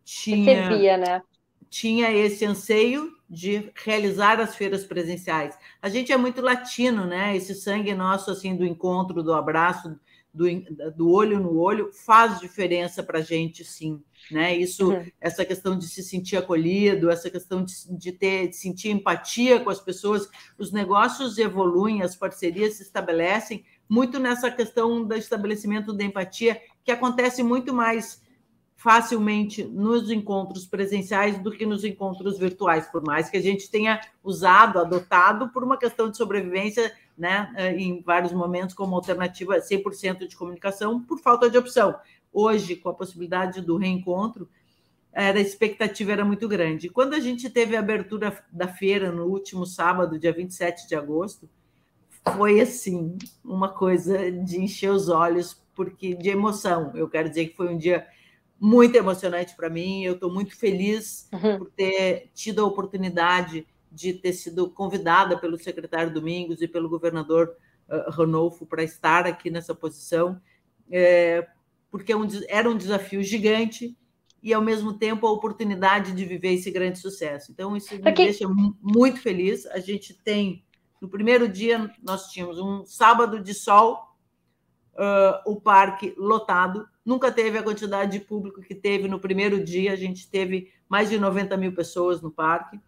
tinha, 0.04 0.68
Recebia, 0.68 0.96
né? 0.96 1.22
tinha 1.68 2.10
esse 2.10 2.46
anseio 2.46 3.12
de 3.28 3.70
realizar 3.74 4.40
as 4.40 4.56
feiras 4.56 4.84
presenciais. 4.84 5.56
A 5.82 5.88
gente 5.88 6.12
é 6.12 6.16
muito 6.16 6.40
latino, 6.40 7.04
né? 7.04 7.36
Esse 7.36 7.54
sangue 7.54 7.94
nosso 7.94 8.30
assim 8.30 8.56
do 8.56 8.64
encontro, 8.64 9.22
do 9.22 9.34
abraço, 9.34 9.98
do, 10.32 10.46
do 10.96 11.10
olho 11.10 11.40
no 11.40 11.58
olho 11.58 11.90
faz 11.92 12.38
diferença 12.38 13.02
para 13.02 13.18
a 13.18 13.22
gente, 13.22 13.64
sim. 13.64 14.02
Né? 14.30 14.56
Isso, 14.56 14.90
uhum. 14.90 15.06
essa 15.20 15.44
questão 15.44 15.76
de 15.76 15.86
se 15.88 16.02
sentir 16.02 16.36
acolhido, 16.36 17.10
essa 17.10 17.30
questão 17.30 17.64
de, 17.64 17.74
de 17.98 18.12
ter, 18.12 18.48
de 18.48 18.56
sentir 18.56 18.90
empatia 18.90 19.60
com 19.60 19.70
as 19.70 19.80
pessoas, 19.80 20.28
os 20.56 20.70
negócios 20.70 21.38
evoluem, 21.38 22.02
as 22.02 22.14
parcerias 22.14 22.74
se 22.74 22.82
estabelecem 22.82 23.64
muito 23.88 24.18
nessa 24.18 24.50
questão 24.50 25.02
do 25.02 25.14
estabelecimento 25.14 25.92
da 25.92 26.04
empatia, 26.04 26.60
que 26.84 26.90
acontece 26.90 27.42
muito 27.42 27.72
mais 27.72 28.20
facilmente 28.78 29.64
nos 29.64 30.08
encontros 30.08 30.64
presenciais 30.64 31.36
do 31.40 31.50
que 31.50 31.66
nos 31.66 31.82
encontros 31.82 32.38
virtuais, 32.38 32.86
por 32.86 33.04
mais 33.04 33.28
que 33.28 33.36
a 33.36 33.42
gente 33.42 33.68
tenha 33.68 34.00
usado, 34.22 34.78
adotado 34.78 35.48
por 35.48 35.64
uma 35.64 35.76
questão 35.76 36.08
de 36.08 36.16
sobrevivência, 36.16 36.96
né, 37.18 37.52
em 37.76 38.00
vários 38.00 38.32
momentos 38.32 38.76
como 38.76 38.94
alternativa 38.94 39.58
100% 39.58 40.28
de 40.28 40.36
comunicação 40.36 41.00
por 41.02 41.18
falta 41.18 41.50
de 41.50 41.58
opção. 41.58 41.96
Hoje, 42.32 42.76
com 42.76 42.88
a 42.88 42.94
possibilidade 42.94 43.60
do 43.60 43.76
reencontro, 43.76 44.48
a 45.12 45.32
expectativa 45.32 46.12
era 46.12 46.24
muito 46.24 46.46
grande. 46.46 46.88
Quando 46.88 47.14
a 47.14 47.20
gente 47.20 47.50
teve 47.50 47.74
a 47.74 47.80
abertura 47.80 48.38
da 48.52 48.68
feira 48.68 49.10
no 49.10 49.24
último 49.24 49.66
sábado, 49.66 50.20
dia 50.20 50.32
27 50.32 50.86
de 50.86 50.94
agosto, 50.94 51.50
foi 52.32 52.60
assim, 52.60 53.18
uma 53.44 53.70
coisa 53.70 54.30
de 54.30 54.60
encher 54.60 54.92
os 54.92 55.08
olhos, 55.08 55.60
porque 55.74 56.14
de 56.14 56.28
emoção. 56.28 56.92
Eu 56.94 57.08
quero 57.08 57.28
dizer 57.28 57.48
que 57.48 57.56
foi 57.56 57.74
um 57.74 57.76
dia 57.76 58.06
muito 58.60 58.96
emocionante 58.96 59.54
para 59.54 59.70
mim. 59.70 60.02
Eu 60.02 60.14
estou 60.14 60.32
muito 60.32 60.56
feliz 60.56 61.28
uhum. 61.32 61.58
por 61.58 61.70
ter 61.70 62.30
tido 62.34 62.62
a 62.62 62.66
oportunidade 62.66 63.66
de 63.90 64.12
ter 64.12 64.32
sido 64.32 64.70
convidada 64.70 65.38
pelo 65.38 65.58
secretário 65.58 66.12
Domingos 66.12 66.60
e 66.60 66.68
pelo 66.68 66.88
governador 66.88 67.56
uh, 67.88 68.10
Ranolfo 68.10 68.66
para 68.66 68.82
estar 68.82 69.26
aqui 69.26 69.50
nessa 69.50 69.74
posição, 69.74 70.40
é, 70.90 71.46
porque 71.90 72.12
é 72.12 72.16
um, 72.16 72.26
era 72.48 72.68
um 72.68 72.76
desafio 72.76 73.22
gigante 73.22 73.96
e, 74.42 74.52
ao 74.52 74.62
mesmo 74.62 74.92
tempo, 74.92 75.26
a 75.26 75.32
oportunidade 75.32 76.12
de 76.12 76.24
viver 76.24 76.52
esse 76.54 76.70
grande 76.70 76.98
sucesso. 76.98 77.50
Então, 77.50 77.76
isso 77.76 77.94
me 77.94 78.00
okay. 78.00 78.26
deixa 78.26 78.46
muito 78.80 79.20
feliz. 79.20 79.66
A 79.66 79.80
gente 79.80 80.14
tem, 80.14 80.64
no 81.00 81.08
primeiro 81.08 81.48
dia, 81.48 81.90
nós 82.02 82.30
tínhamos 82.30 82.58
um 82.58 82.84
sábado 82.84 83.40
de 83.40 83.52
sol, 83.52 84.07
uh, 84.98 85.50
o 85.50 85.60
parque 85.60 86.14
lotado, 86.18 86.86
nunca 87.04 87.30
teve 87.30 87.56
a 87.56 87.62
quantidade 87.62 88.18
de 88.18 88.24
público 88.24 88.60
que 88.60 88.74
teve 88.74 89.08
no 89.08 89.20
primeiro 89.20 89.62
dia, 89.62 89.92
a 89.92 89.96
gente 89.96 90.28
teve 90.28 90.72
mais 90.88 91.08
de 91.08 91.18
90 91.18 91.56
mil 91.56 91.72
pessoas 91.72 92.20
no 92.20 92.30
parque. 92.30 92.80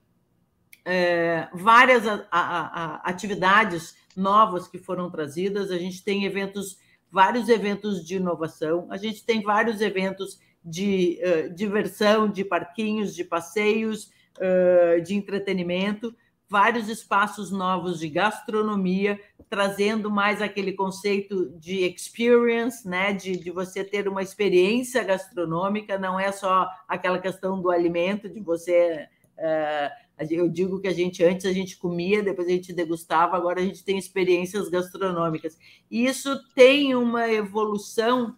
É, 0.85 1.49
várias 1.53 2.07
a, 2.07 2.27
a, 2.31 2.41
a, 2.41 2.95
atividades 3.09 3.95
novas 4.17 4.67
que 4.67 4.79
foram 4.79 5.11
trazidas, 5.11 5.71
a 5.71 5.79
gente 5.79 6.03
tem 6.03 6.25
eventos, 6.25 6.79
vários 7.11 7.49
eventos 7.49 8.05
de 8.05 8.17
inovação, 8.17 8.89
a 8.91 8.97
gente 8.97 9.25
tem 9.25 9.43
vários 9.43 9.81
eventos 9.81 10.41
de 10.65 11.19
uh, 11.23 11.55
diversão, 11.55 12.29
de 12.29 12.45
parquinhos, 12.45 13.15
de 13.15 13.25
passeios, 13.25 14.11
uh, 14.39 15.01
de 15.03 15.15
entretenimento, 15.15 16.15
vários 16.51 16.89
espaços 16.89 17.53
novos 17.53 18.01
de 18.01 18.09
gastronomia, 18.09 19.21
trazendo 19.49 20.11
mais 20.11 20.43
aquele 20.43 20.73
conceito 20.73 21.49
de 21.61 21.85
experience, 21.85 22.87
né? 22.89 23.13
De, 23.13 23.37
de 23.37 23.53
você 23.53 23.85
ter 23.85 24.09
uma 24.09 24.21
experiência 24.21 25.05
gastronômica, 25.05 25.97
não 25.97 26.19
é 26.19 26.33
só 26.33 26.69
aquela 26.89 27.21
questão 27.21 27.63
do 27.63 27.71
alimento, 27.71 28.29
de 28.29 28.41
você. 28.41 29.09
Uh, 29.39 30.11
eu 30.29 30.49
digo 30.49 30.81
que 30.81 30.89
a 30.89 30.93
gente 30.93 31.25
antes 31.25 31.47
a 31.47 31.53
gente 31.53 31.79
comia, 31.79 32.23
depois 32.23 32.49
a 32.49 32.51
gente 32.51 32.73
degustava, 32.73 33.37
agora 33.37 33.61
a 33.61 33.65
gente 33.65 33.85
tem 33.85 33.97
experiências 33.97 34.69
gastronômicas. 34.69 35.57
E 35.89 36.05
isso 36.05 36.37
tem 36.53 36.97
uma 36.97 37.31
evolução 37.31 38.37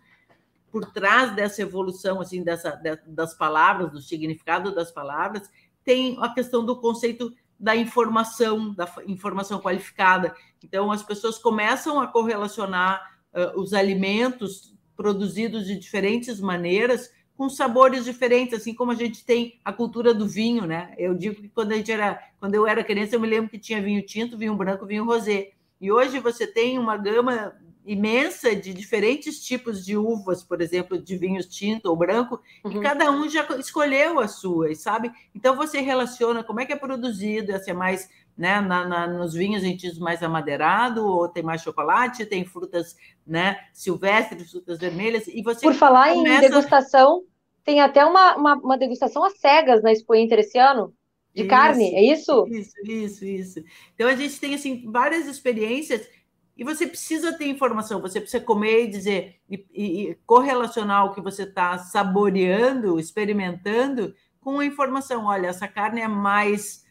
por 0.70 0.84
trás 0.92 1.34
dessa 1.34 1.62
evolução 1.62 2.20
assim 2.20 2.42
dessa 2.42 2.80
das 3.06 3.34
palavras, 3.34 3.90
do 3.90 4.00
significado 4.00 4.74
das 4.74 4.90
palavras, 4.90 5.50
tem 5.84 6.16
a 6.20 6.32
questão 6.32 6.64
do 6.64 6.80
conceito 6.80 7.34
da 7.62 7.76
informação, 7.76 8.74
da 8.74 8.92
informação 9.06 9.60
qualificada. 9.60 10.34
Então, 10.64 10.90
as 10.90 11.00
pessoas 11.00 11.38
começam 11.38 12.00
a 12.00 12.08
correlacionar 12.08 13.00
uh, 13.32 13.60
os 13.60 13.72
alimentos 13.72 14.74
produzidos 14.96 15.66
de 15.66 15.78
diferentes 15.78 16.40
maneiras 16.40 17.08
com 17.36 17.48
sabores 17.48 18.04
diferentes, 18.04 18.58
assim 18.58 18.74
como 18.74 18.90
a 18.90 18.96
gente 18.96 19.24
tem 19.24 19.60
a 19.64 19.72
cultura 19.72 20.12
do 20.12 20.26
vinho, 20.26 20.66
né? 20.66 20.92
Eu 20.98 21.14
digo 21.14 21.36
que 21.36 21.48
quando 21.48 21.70
a 21.70 21.76
gente 21.76 21.92
era, 21.92 22.20
quando 22.40 22.56
eu 22.56 22.66
era 22.66 22.82
criança, 22.82 23.14
eu 23.14 23.20
me 23.20 23.28
lembro 23.28 23.48
que 23.48 23.58
tinha 23.58 23.80
vinho 23.80 24.04
tinto, 24.04 24.36
vinho 24.36 24.56
branco, 24.56 24.84
vinho 24.84 25.04
rosé. 25.04 25.52
E 25.80 25.90
hoje 25.90 26.18
você 26.18 26.48
tem 26.48 26.80
uma 26.80 26.96
gama 26.96 27.54
imensa 27.84 28.54
de 28.54 28.72
diferentes 28.72 29.42
tipos 29.42 29.84
de 29.84 29.96
uvas, 29.96 30.42
por 30.42 30.60
exemplo, 30.60 31.00
de 31.00 31.16
vinhos 31.16 31.46
tinto 31.46 31.86
ou 31.86 31.96
branco, 31.96 32.40
uhum. 32.64 32.72
e 32.72 32.80
cada 32.80 33.10
um 33.10 33.28
já 33.28 33.44
escolheu 33.58 34.20
as 34.20 34.36
suas, 34.36 34.80
sabe? 34.80 35.10
Então 35.34 35.56
você 35.56 35.80
relaciona 35.80 36.44
como 36.44 36.60
é 36.60 36.66
que 36.66 36.72
é 36.72 36.76
produzido, 36.76 37.52
essa 37.52 37.70
é 37.70 37.74
mais, 37.74 38.08
né, 38.36 38.60
na, 38.60 38.86
na, 38.86 39.06
nos 39.06 39.34
vinhos 39.34 39.62
a 39.62 39.66
gente 39.66 39.88
diz 39.88 39.98
mais 39.98 40.22
amadeirado, 40.22 41.04
ou 41.04 41.28
tem 41.28 41.42
mais 41.42 41.62
chocolate, 41.62 42.26
tem 42.26 42.44
frutas, 42.44 42.96
né, 43.26 43.58
silvestres, 43.72 44.50
frutas 44.50 44.78
vermelhas, 44.78 45.26
e 45.26 45.42
você 45.42 45.66
Por 45.66 45.74
falar 45.74 46.12
começa... 46.12 46.46
em 46.46 46.48
degustação, 46.48 47.24
tem 47.64 47.80
até 47.80 48.04
uma, 48.04 48.36
uma, 48.36 48.54
uma 48.56 48.78
degustação 48.78 49.24
às 49.24 49.38
cegas 49.38 49.82
na 49.82 49.92
Expo 49.92 50.14
Inter 50.14 50.38
esse 50.38 50.58
ano, 50.58 50.94
de 51.34 51.42
isso, 51.42 51.48
carne, 51.50 51.94
é 51.94 52.12
isso? 52.12 52.46
Isso, 52.48 52.74
isso, 52.84 53.24
isso. 53.24 53.64
Então 53.94 54.06
a 54.06 54.14
gente 54.14 54.38
tem 54.38 54.54
assim 54.54 54.90
várias 54.90 55.26
experiências 55.26 56.06
e 56.56 56.64
você 56.64 56.86
precisa 56.86 57.32
ter 57.32 57.46
informação, 57.46 58.00
você 58.00 58.20
precisa 58.20 58.42
comer 58.42 58.84
e 58.84 58.88
dizer, 58.88 59.40
e, 59.50 59.64
e 59.74 60.14
correlacionar 60.26 61.06
o 61.06 61.14
que 61.14 61.20
você 61.20 61.44
está 61.44 61.78
saboreando, 61.78 62.98
experimentando, 62.98 64.14
com 64.40 64.58
a 64.58 64.66
informação. 64.66 65.24
Olha, 65.26 65.46
essa 65.46 65.66
carne 65.66 66.00
é 66.00 66.08
mais 66.08 66.84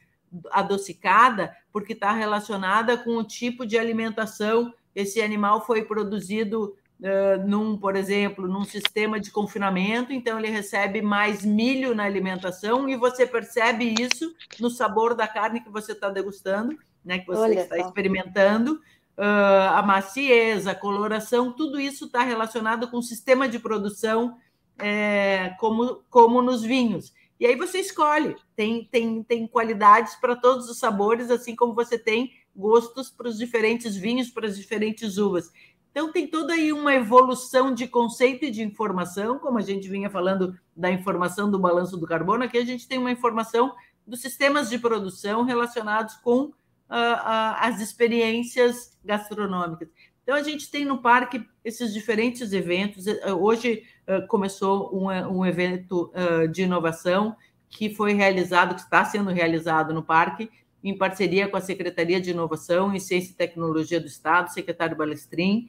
adocicada 0.50 1.56
porque 1.72 1.94
está 1.94 2.12
relacionada 2.12 2.98
com 2.98 3.18
o 3.18 3.24
tipo 3.24 3.66
de 3.66 3.78
alimentação. 3.78 4.74
Esse 4.96 5.22
animal 5.22 5.66
foi 5.66 5.84
produzido 5.84 6.76
uh, 7.00 7.48
num, 7.48 7.78
por 7.78 7.96
exemplo, 7.96 8.48
num 8.48 8.64
sistema 8.64 9.20
de 9.20 9.30
confinamento, 9.30 10.12
então 10.12 10.40
ele 10.40 10.50
recebe 10.50 11.02
mais 11.02 11.46
milho 11.46 11.94
na 11.94 12.04
alimentação 12.04 12.90
e 12.90 12.96
você 12.96 13.28
percebe 13.28 13.94
isso 14.00 14.34
no 14.60 14.70
sabor 14.70 15.14
da 15.14 15.28
carne 15.28 15.62
que 15.62 15.70
você 15.70 15.92
está 15.92 16.10
degustando, 16.10 16.78
né, 17.04 17.20
que 17.20 17.28
você 17.28 17.42
Olha 17.42 17.62
está 17.62 17.76
só. 17.76 17.88
experimentando 17.88 18.80
uh, 19.18 19.76
a 19.76 19.84
maciez, 19.84 20.68
a 20.68 20.76
coloração, 20.76 21.52
tudo 21.52 21.80
isso 21.80 22.06
está 22.06 22.24
relacionado 22.24 22.90
com 22.90 22.98
o 22.98 23.04
sistema 23.04 23.48
de 23.48 23.60
produção, 23.60 24.38
é, 24.78 25.56
como, 25.60 26.04
como 26.10 26.42
nos 26.42 26.62
vinhos. 26.62 27.14
E 27.40 27.46
aí 27.46 27.56
você 27.56 27.80
escolhe, 27.80 28.36
tem, 28.56 28.86
tem, 28.92 29.24
tem 29.24 29.48
qualidades 29.48 30.16
para 30.16 30.36
todos 30.36 30.70
os 30.70 30.78
sabores, 30.78 31.32
assim 31.32 31.56
como 31.56 31.74
você 31.74 31.98
tem 31.98 32.32
gostos 32.56 33.10
para 33.10 33.28
os 33.28 33.38
diferentes 33.38 33.96
vinhos, 33.96 34.30
para 34.30 34.48
as 34.48 34.58
diferentes 34.58 35.18
uvas. 35.18 35.52
Então, 35.92 36.12
tem 36.12 36.26
toda 36.26 36.54
aí 36.54 36.72
uma 36.72 36.94
evolução 36.94 37.74
de 37.74 37.88
conceito 37.88 38.46
e 38.46 38.52
de 38.52 38.64
informação, 38.64 39.40
como 39.40 39.58
a 39.58 39.62
gente 39.62 39.90
vinha 39.90 40.10
falando 40.10 40.58
da 40.76 40.90
informação 40.90 41.52
do 41.52 41.60
balanço 41.60 41.98
do 41.98 42.08
carbono, 42.08 42.44
aqui 42.44 42.58
a 42.58 42.66
gente 42.66 42.88
tem 42.88 42.98
uma 42.98 43.12
informação 43.12 43.74
dos 44.08 44.22
sistemas 44.22 44.70
de 44.70 44.80
produção 44.80 45.44
relacionados 45.44 46.16
com 46.16 46.54
as 46.92 47.80
experiências 47.80 48.98
gastronômicas. 49.04 49.88
Então, 50.24 50.36
a 50.36 50.44
gente 50.44 50.70
tem 50.70 50.86
no 50.86 51.02
parque 51.02 51.46
esses 51.64 51.94
diferentes 51.94 52.54
eventos. 52.54 53.08
Eh, 53.08 53.34
hoje 53.34 53.84
uh, 54.08 54.28
começou 54.28 54.96
um, 54.96 55.08
um 55.08 55.46
evento 55.46 56.12
de 56.52 56.64
inovação 56.64 57.36
que 57.70 57.94
foi 57.94 58.14
realizado, 58.14 58.76
que 58.76 58.82
está 58.82 59.04
sendo 59.06 59.30
realizado 59.32 59.94
no 59.94 60.04
parque, 60.04 60.52
em 60.84 60.98
parceria 60.98 61.48
com 61.48 61.58
a 61.58 61.62
Secretaria 61.62 62.20
de 62.20 62.32
Inovação 62.32 62.94
em 62.94 63.00
Ciência 63.00 63.32
e 63.32 63.36
Tecnologia 63.36 64.00
do 64.00 64.08
Estado, 64.08 64.52
secretário 64.52 64.98
Balestrin, 64.98 65.68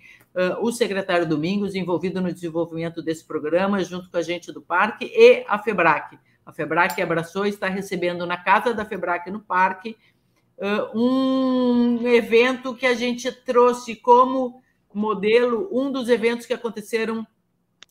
o 0.60 0.72
secretário 0.72 1.28
Domingos, 1.28 1.74
envolvido 1.74 2.20
no 2.20 2.32
desenvolvimento 2.32 3.02
desse 3.02 3.24
programa, 3.24 3.84
junto 3.84 4.10
com 4.10 4.16
a 4.16 4.22
gente 4.22 4.50
do 4.50 4.60
parque, 4.62 5.04
e 5.04 5.44
a 5.46 5.58
FEBRAC. 5.58 6.18
A 6.44 6.52
FEBRAC 6.52 7.00
abraçou 7.00 7.46
e 7.46 7.50
está 7.50 7.68
recebendo 7.68 8.26
na 8.26 8.36
casa 8.36 8.74
da 8.74 8.84
FEBRAC 8.84 9.30
no 9.30 9.40
parque 9.40 9.96
um 10.94 12.06
evento 12.06 12.74
que 12.74 12.86
a 12.86 12.94
gente 12.94 13.30
trouxe 13.30 13.96
como 13.96 14.62
modelo, 14.94 15.68
um 15.72 15.90
dos 15.90 16.08
eventos 16.08 16.46
que 16.46 16.52
aconteceram 16.52 17.26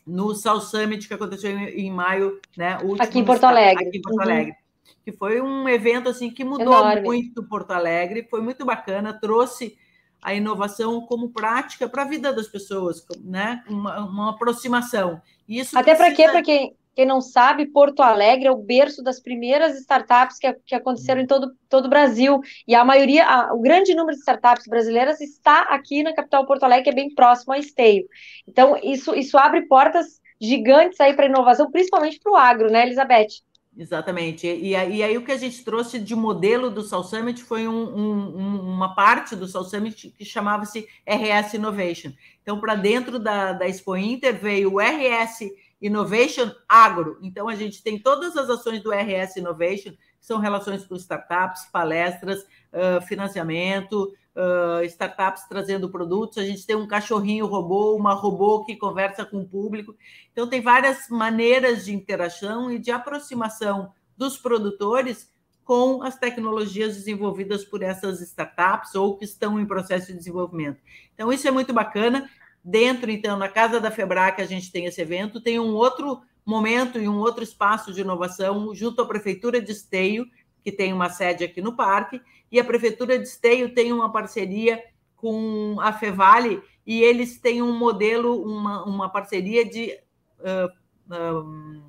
no 0.05 0.33
South 0.33 0.61
Summit, 0.61 1.07
que 1.07 1.13
aconteceu 1.13 1.51
em, 1.51 1.91
maio, 1.91 2.39
né? 2.57 2.77
aqui 2.99 3.19
em 3.19 3.25
Porto 3.25 3.43
Alegre. 3.43 3.87
Aqui 3.87 3.97
em 3.97 4.01
Porto. 4.01 4.21
Alegre. 4.21 4.51
Uhum 4.51 4.61
que 5.03 5.11
foi 5.11 5.41
um 5.41 5.67
evento 5.67 6.09
assim 6.09 6.29
que 6.29 6.43
mudou 6.43 6.67
Enorme. 6.67 7.01
muito 7.01 7.43
Porto 7.43 7.71
Alegre, 7.71 8.27
foi 8.29 8.41
muito 8.41 8.65
bacana, 8.65 9.13
trouxe 9.13 9.77
a 10.21 10.33
inovação 10.33 11.01
como 11.01 11.29
prática 11.29 11.89
para 11.89 12.03
a 12.03 12.05
vida 12.05 12.31
das 12.31 12.47
pessoas, 12.47 13.03
né? 13.23 13.63
Uma, 13.67 14.05
uma 14.05 14.29
aproximação. 14.31 15.19
Isso 15.47 15.77
Até 15.77 15.95
precisa... 15.95 16.31
para 16.31 16.43
quê? 16.43 16.69
Para 16.69 16.79
quem, 16.95 17.05
não 17.05 17.21
sabe, 17.21 17.67
Porto 17.67 18.01
Alegre 18.01 18.47
é 18.47 18.51
o 18.51 18.61
berço 18.61 19.01
das 19.01 19.19
primeiras 19.19 19.79
startups 19.79 20.37
que, 20.37 20.53
que 20.65 20.75
aconteceram 20.75 21.21
em 21.21 21.27
todo, 21.27 21.51
todo 21.69 21.85
o 21.85 21.89
Brasil. 21.89 22.39
E 22.67 22.75
a 22.75 22.83
maioria, 22.83 23.25
a, 23.25 23.53
o 23.53 23.61
grande 23.61 23.95
número 23.95 24.15
de 24.15 24.21
startups 24.21 24.67
brasileiras 24.67 25.21
está 25.21 25.61
aqui 25.61 26.03
na 26.03 26.13
capital 26.13 26.45
Porto 26.45 26.63
Alegre, 26.63 26.83
que 26.83 26.89
é 26.89 26.93
bem 26.95 27.13
próximo 27.13 27.53
a 27.53 27.57
Esteio. 27.57 28.05
Então, 28.47 28.77
isso, 28.83 29.15
isso 29.15 29.37
abre 29.37 29.67
portas 29.67 30.19
gigantes 30.39 30.99
aí 30.99 31.13
para 31.13 31.27
inovação, 31.27 31.71
principalmente 31.71 32.19
para 32.19 32.31
o 32.31 32.35
agro, 32.35 32.69
né, 32.69 32.85
Elizabeth? 32.85 33.41
Exatamente. 33.77 34.45
E, 34.45 34.71
e, 34.71 35.03
aí 35.03 35.17
o 35.17 35.23
que 35.23 35.31
a 35.31 35.37
gente 35.37 35.63
trouxe 35.63 35.97
de 35.97 36.13
modelo 36.13 36.69
do 36.69 36.81
South 36.81 37.05
Summit 37.05 37.41
foi 37.41 37.67
um, 37.67 37.95
um, 37.95 38.59
uma 38.73 38.93
parte 38.93 39.33
do 39.33 39.47
South 39.47 39.65
Summit 39.65 40.09
que 40.09 40.25
chamava-se 40.25 40.85
RS 41.07 41.53
Innovation. 41.53 42.11
Então, 42.41 42.59
para 42.59 42.75
dentro 42.75 43.17
da, 43.17 43.53
da 43.53 43.67
Expo 43.67 43.95
Inter 43.95 44.37
veio 44.37 44.73
o 44.73 44.79
RS 44.79 45.49
Innovation 45.81 46.51
Agro. 46.69 47.17
Então, 47.21 47.49
a 47.49 47.55
gente 47.55 47.81
tem 47.81 47.97
todas 47.97 48.37
as 48.37 48.49
ações 48.49 48.83
do 48.83 48.91
RS 48.91 49.37
Innovation, 49.37 49.91
que 49.91 50.25
são 50.25 50.39
relações 50.39 50.85
com 50.85 50.95
startups, 50.95 51.65
palestras, 51.71 52.41
uh, 52.41 53.01
financiamento, 53.07 54.13
uh, 54.35 54.83
startups 54.85 55.43
trazendo 55.47 55.89
produtos, 55.89 56.37
a 56.37 56.45
gente 56.45 56.65
tem 56.65 56.75
um 56.75 56.87
cachorrinho 56.87 57.47
robô, 57.47 57.95
uma 57.95 58.13
robô 58.13 58.63
que 58.63 58.75
conversa 58.75 59.25
com 59.25 59.41
o 59.41 59.47
público. 59.47 59.95
Então, 60.31 60.47
tem 60.47 60.61
várias 60.61 61.09
maneiras 61.09 61.85
de 61.85 61.93
interação 61.93 62.71
e 62.71 62.77
de 62.77 62.91
aproximação 62.91 63.91
dos 64.15 64.37
produtores 64.37 65.31
com 65.63 66.03
as 66.03 66.17
tecnologias 66.17 66.95
desenvolvidas 66.95 67.63
por 67.63 67.81
essas 67.81 68.19
startups 68.21 68.93
ou 68.95 69.17
que 69.17 69.25
estão 69.25 69.59
em 69.59 69.65
processo 69.65 70.07
de 70.07 70.17
desenvolvimento. 70.17 70.79
Então, 71.13 71.31
isso 71.31 71.47
é 71.47 71.51
muito 71.51 71.71
bacana. 71.73 72.29
Dentro, 72.63 73.09
então, 73.09 73.37
na 73.37 73.49
Casa 73.49 73.79
da 73.79 73.89
Febrac, 73.89 74.41
a 74.41 74.45
gente 74.45 74.71
tem 74.71 74.85
esse 74.85 75.01
evento, 75.01 75.41
tem 75.41 75.59
um 75.59 75.73
outro 75.73 76.21
momento 76.45 76.99
e 76.99 77.07
um 77.07 77.17
outro 77.17 77.43
espaço 77.43 77.91
de 77.93 78.01
inovação 78.01 78.73
junto 78.75 79.01
à 79.01 79.05
Prefeitura 79.05 79.61
de 79.61 79.71
Esteio, 79.71 80.25
que 80.63 80.71
tem 80.71 80.93
uma 80.93 81.09
sede 81.09 81.43
aqui 81.43 81.61
no 81.61 81.75
parque, 81.75 82.21
e 82.51 82.59
a 82.59 82.63
Prefeitura 82.63 83.17
de 83.17 83.25
Esteio 83.25 83.73
tem 83.73 83.91
uma 83.91 84.11
parceria 84.11 84.83
com 85.15 85.77
a 85.79 85.91
Fevale, 85.93 86.61
e 86.85 87.01
eles 87.01 87.39
têm 87.39 87.61
um 87.61 87.77
modelo, 87.77 88.43
uma, 88.43 88.83
uma 88.83 89.09
parceria 89.09 89.65
de. 89.65 89.97
Uh, 90.39 90.81
um, 91.13 91.81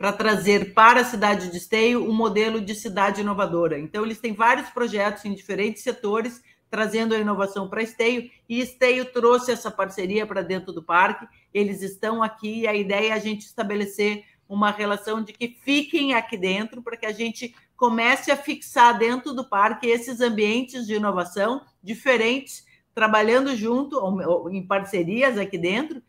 para 0.00 0.14
trazer 0.14 0.72
para 0.72 1.02
a 1.02 1.04
cidade 1.04 1.50
de 1.50 1.58
Esteio 1.58 2.02
um 2.08 2.12
modelo 2.14 2.58
de 2.58 2.74
cidade 2.74 3.20
inovadora. 3.20 3.78
Então, 3.78 4.02
eles 4.02 4.18
têm 4.18 4.32
vários 4.32 4.70
projetos 4.70 5.26
em 5.26 5.34
diferentes 5.34 5.82
setores, 5.82 6.42
trazendo 6.70 7.14
a 7.14 7.18
inovação 7.18 7.68
para 7.68 7.82
Esteio, 7.82 8.30
e 8.48 8.60
Esteio 8.60 9.04
trouxe 9.06 9.50
essa 9.50 9.70
parceria 9.70 10.24
para 10.24 10.40
dentro 10.40 10.72
do 10.72 10.82
parque. 10.82 11.26
Eles 11.52 11.82
estão 11.82 12.22
aqui 12.22 12.60
e 12.60 12.68
a 12.68 12.74
ideia 12.74 13.10
é 13.10 13.12
a 13.12 13.18
gente 13.18 13.42
estabelecer 13.42 14.24
uma 14.48 14.70
relação 14.70 15.22
de 15.22 15.32
que 15.32 15.48
fiquem 15.48 16.14
aqui 16.14 16.36
dentro 16.36 16.82
para 16.82 16.96
que 16.96 17.06
a 17.06 17.12
gente 17.12 17.54
comece 17.76 18.30
a 18.30 18.36
fixar 18.36 18.98
dentro 18.98 19.32
do 19.32 19.48
parque 19.48 19.86
esses 19.86 20.20
ambientes 20.20 20.86
de 20.86 20.94
inovação 20.94 21.62
diferentes, 21.82 22.64
trabalhando 22.94 23.54
junto, 23.56 23.96
ou 23.96 24.50
em 24.50 24.66
parcerias 24.66 25.38
aqui 25.38 25.56
dentro, 25.56 26.02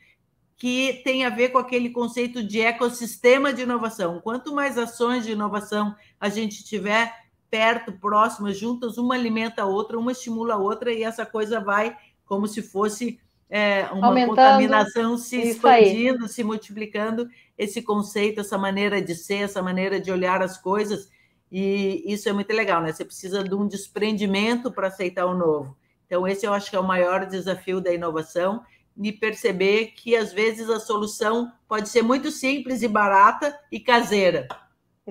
que 0.58 1.02
tem 1.04 1.26
a 1.26 1.30
ver 1.30 1.50
com 1.50 1.58
aquele 1.58 1.90
conceito 1.90 2.44
de 2.44 2.62
ecossistema 2.62 3.54
de 3.54 3.64
inovação. 3.64 4.20
Quanto 4.22 4.54
mais 4.54 4.78
ações 4.78 5.26
de 5.26 5.32
inovação 5.32 5.96
a 6.20 6.30
gente 6.30 6.64
tiver 6.64 7.12
perto, 7.52 7.92
próximas, 7.92 8.58
juntas, 8.58 8.98
uma 8.98 9.14
alimenta 9.14 9.64
a 9.64 9.66
outra, 9.66 10.00
uma 10.00 10.14
estimula 10.14 10.54
a 10.54 10.58
outra, 10.58 10.92
e 10.92 11.04
essa 11.04 11.26
coisa 11.26 11.60
vai 11.60 11.96
como 12.26 12.48
se 12.48 12.62
fosse 12.62 13.20
é, 13.50 13.90
uma 13.92 14.08
Aumentando, 14.08 14.30
contaminação 14.30 15.18
se 15.18 15.36
expandindo, 15.50 16.24
aí. 16.24 16.30
se 16.30 16.42
multiplicando, 16.46 17.28
esse 17.58 17.82
conceito, 17.82 18.40
essa 18.40 18.58
maneira 18.58 19.02
de 19.02 19.14
ser, 19.14 19.44
essa 19.44 19.62
maneira 19.62 20.00
de 20.00 20.10
olhar 20.10 20.42
as 20.42 20.58
coisas, 20.58 21.12
e 21.52 22.02
isso 22.06 22.30
é 22.30 22.34
muito 22.34 22.54
legal, 22.54 22.82
né? 22.82 22.94
Você 22.94 23.04
precisa 23.04 23.44
de 23.44 23.54
um 23.54 23.68
desprendimento 23.68 24.72
para 24.72 24.88
aceitar 24.88 25.26
o 25.26 25.38
novo. 25.38 25.76
Então, 26.06 26.26
esse 26.26 26.46
eu 26.46 26.54
acho 26.54 26.70
que 26.70 26.78
é 26.78 26.80
o 26.80 26.88
maior 26.88 27.26
desafio 27.26 27.82
da 27.82 27.94
inovação, 27.94 28.64
de 28.96 29.12
perceber 29.12 29.88
que 29.88 30.16
às 30.16 30.32
vezes 30.32 30.70
a 30.70 30.80
solução 30.80 31.52
pode 31.68 31.90
ser 31.90 32.02
muito 32.02 32.32
simples 32.32 32.82
e 32.82 32.88
barata 32.88 33.58
e 33.70 33.80
caseira, 33.80 34.48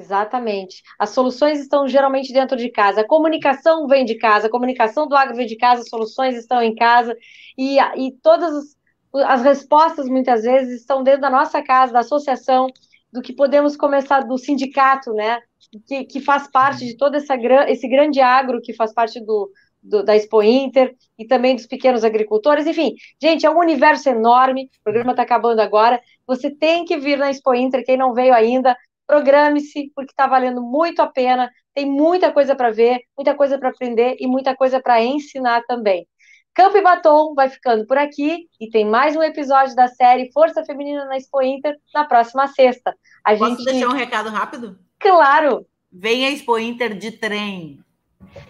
Exatamente. 0.00 0.82
As 0.98 1.10
soluções 1.10 1.60
estão 1.60 1.86
geralmente 1.86 2.32
dentro 2.32 2.56
de 2.56 2.70
casa. 2.70 3.02
A 3.02 3.06
comunicação 3.06 3.86
vem 3.86 4.04
de 4.04 4.14
casa, 4.16 4.46
a 4.46 4.50
comunicação 4.50 5.06
do 5.06 5.14
agro 5.14 5.36
vem 5.36 5.46
de 5.46 5.56
casa, 5.56 5.82
as 5.82 5.88
soluções 5.88 6.36
estão 6.36 6.62
em 6.62 6.74
casa, 6.74 7.14
e, 7.56 7.78
e 7.78 8.12
todas 8.22 8.76
as, 9.12 9.24
as 9.26 9.42
respostas, 9.42 10.08
muitas 10.08 10.42
vezes, 10.42 10.80
estão 10.80 11.02
dentro 11.02 11.20
da 11.20 11.28
nossa 11.30 11.62
casa, 11.62 11.92
da 11.92 12.00
associação, 12.00 12.68
do 13.12 13.20
que 13.20 13.34
podemos 13.34 13.76
começar 13.76 14.20
do 14.20 14.38
sindicato, 14.38 15.12
né? 15.12 15.38
Que, 15.86 16.04
que 16.04 16.20
faz 16.20 16.50
parte 16.50 16.86
de 16.86 16.96
todo 16.96 17.16
essa, 17.16 17.34
esse 17.68 17.86
grande 17.86 18.20
agro 18.20 18.62
que 18.62 18.72
faz 18.72 18.94
parte 18.94 19.20
do, 19.20 19.50
do, 19.82 20.02
da 20.02 20.16
Expo 20.16 20.42
Inter 20.42 20.96
e 21.18 21.26
também 21.26 21.56
dos 21.56 21.66
pequenos 21.66 22.04
agricultores. 22.04 22.66
Enfim, 22.66 22.94
gente, 23.20 23.44
é 23.44 23.50
um 23.50 23.58
universo 23.58 24.08
enorme. 24.08 24.70
O 24.80 24.84
programa 24.84 25.10
está 25.10 25.24
acabando 25.24 25.60
agora. 25.60 26.00
Você 26.26 26.50
tem 26.50 26.86
que 26.86 26.96
vir 26.96 27.18
na 27.18 27.30
Expo 27.30 27.52
Inter, 27.54 27.84
quem 27.84 27.98
não 27.98 28.14
veio 28.14 28.32
ainda, 28.32 28.74
programe-se, 29.10 29.90
porque 29.92 30.12
está 30.12 30.28
valendo 30.28 30.62
muito 30.62 31.02
a 31.02 31.06
pena, 31.08 31.50
tem 31.74 31.84
muita 31.84 32.30
coisa 32.30 32.54
para 32.54 32.70
ver, 32.70 33.00
muita 33.16 33.34
coisa 33.34 33.58
para 33.58 33.70
aprender 33.70 34.16
e 34.20 34.26
muita 34.28 34.54
coisa 34.54 34.80
para 34.80 35.02
ensinar 35.02 35.62
também. 35.66 36.06
Campo 36.54 36.76
e 36.76 36.80
Batom 36.80 37.34
vai 37.34 37.48
ficando 37.48 37.84
por 37.88 37.98
aqui 37.98 38.46
e 38.60 38.70
tem 38.70 38.84
mais 38.84 39.16
um 39.16 39.22
episódio 39.22 39.74
da 39.74 39.88
série 39.88 40.30
Força 40.32 40.64
Feminina 40.64 41.06
na 41.06 41.16
Expo 41.16 41.42
Inter 41.42 41.74
na 41.92 42.04
próxima 42.04 42.46
sexta. 42.46 42.94
A 43.24 43.34
Posso 43.34 43.56
gente... 43.56 43.64
deixar 43.64 43.88
um 43.88 43.96
recado 43.96 44.28
rápido? 44.28 44.78
Claro! 45.00 45.66
Vem 45.90 46.26
a 46.26 46.30
Expo 46.30 46.56
Inter 46.56 46.96
de 46.96 47.10
trem. 47.10 47.80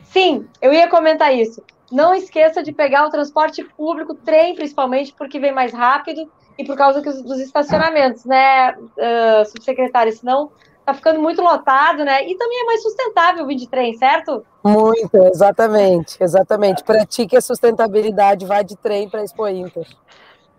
Sim, 0.04 0.46
eu 0.61 0.74
ia 0.74 0.88
comentar 0.88 1.34
isso. 1.34 1.64
Não 1.90 2.14
esqueça 2.14 2.62
de 2.62 2.70
pegar 2.70 3.06
o 3.06 3.11
transporte 3.11 3.64
público, 3.64 4.14
trem 4.14 4.54
principalmente, 4.54 5.14
porque 5.16 5.40
vem 5.40 5.52
mais 5.52 5.72
rápido 5.72 6.30
e 6.61 6.64
por 6.66 6.76
causa 6.76 7.00
dos 7.00 7.40
estacionamentos, 7.40 8.24
né, 8.26 8.72
uh, 8.76 9.44
subsecretário? 9.46 10.12
Senão 10.12 10.50
tá 10.84 10.92
ficando 10.92 11.20
muito 11.20 11.40
lotado, 11.40 12.04
né? 12.04 12.28
E 12.28 12.36
também 12.36 12.61
é 12.61 12.64
mais 12.64 12.82
sustentável 12.82 13.46
vir 13.46 13.56
de 13.56 13.68
trem, 13.68 13.94
certo? 13.94 14.44
Muito, 14.62 15.16
exatamente, 15.32 16.22
exatamente. 16.22 16.84
Pratique 16.84 17.36
a 17.36 17.40
sustentabilidade, 17.40 18.44
vá 18.44 18.61
de 18.61 18.76
trem 18.76 19.08
para 19.08 19.20
a 19.20 19.24
Expo 19.24 19.48
Inter. 19.48 19.86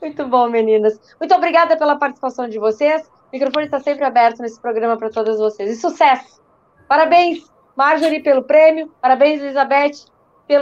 Muito 0.02 0.26
bom, 0.28 0.50
meninas. 0.50 1.00
Muito 1.20 1.36
obrigada 1.36 1.78
pela 1.78 1.96
participação 1.96 2.50
de 2.50 2.58
vocês. 2.58 3.04
O 3.04 3.34
microfone 3.34 3.66
está 3.66 3.80
sempre 3.80 4.04
aberto 4.04 4.42
nesse 4.42 4.60
programa 4.60 4.98
para 4.98 5.12
todas 5.12 5.38
vocês. 5.38 5.70
E 5.70 5.76
sucesso! 5.76 6.42
Parabéns, 6.88 7.46
Marjorie, 7.76 8.24
pelo 8.24 8.44
prêmio. 8.44 8.92
Parabéns, 9.00 9.40
Elizabeth, 9.40 10.08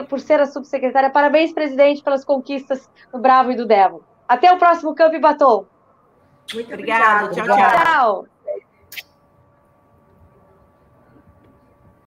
por 0.10 0.20
ser 0.20 0.42
a 0.42 0.46
subsecretária. 0.46 1.10
Parabéns, 1.10 1.54
presidente, 1.54 2.04
pelas 2.04 2.26
conquistas 2.26 2.90
do 3.14 3.20
Bravo 3.20 3.52
e 3.52 3.56
do 3.56 3.66
Devo. 3.66 4.09
Até 4.30 4.54
o 4.54 4.60
próximo 4.60 4.94
Campo 4.94 5.16
e 5.16 5.20
Batom. 5.20 5.66
Muito 6.54 6.72
obrigada. 6.72 7.30
Tchau, 7.34 7.46
tchau. 7.46 7.58
tchau. 7.58 8.28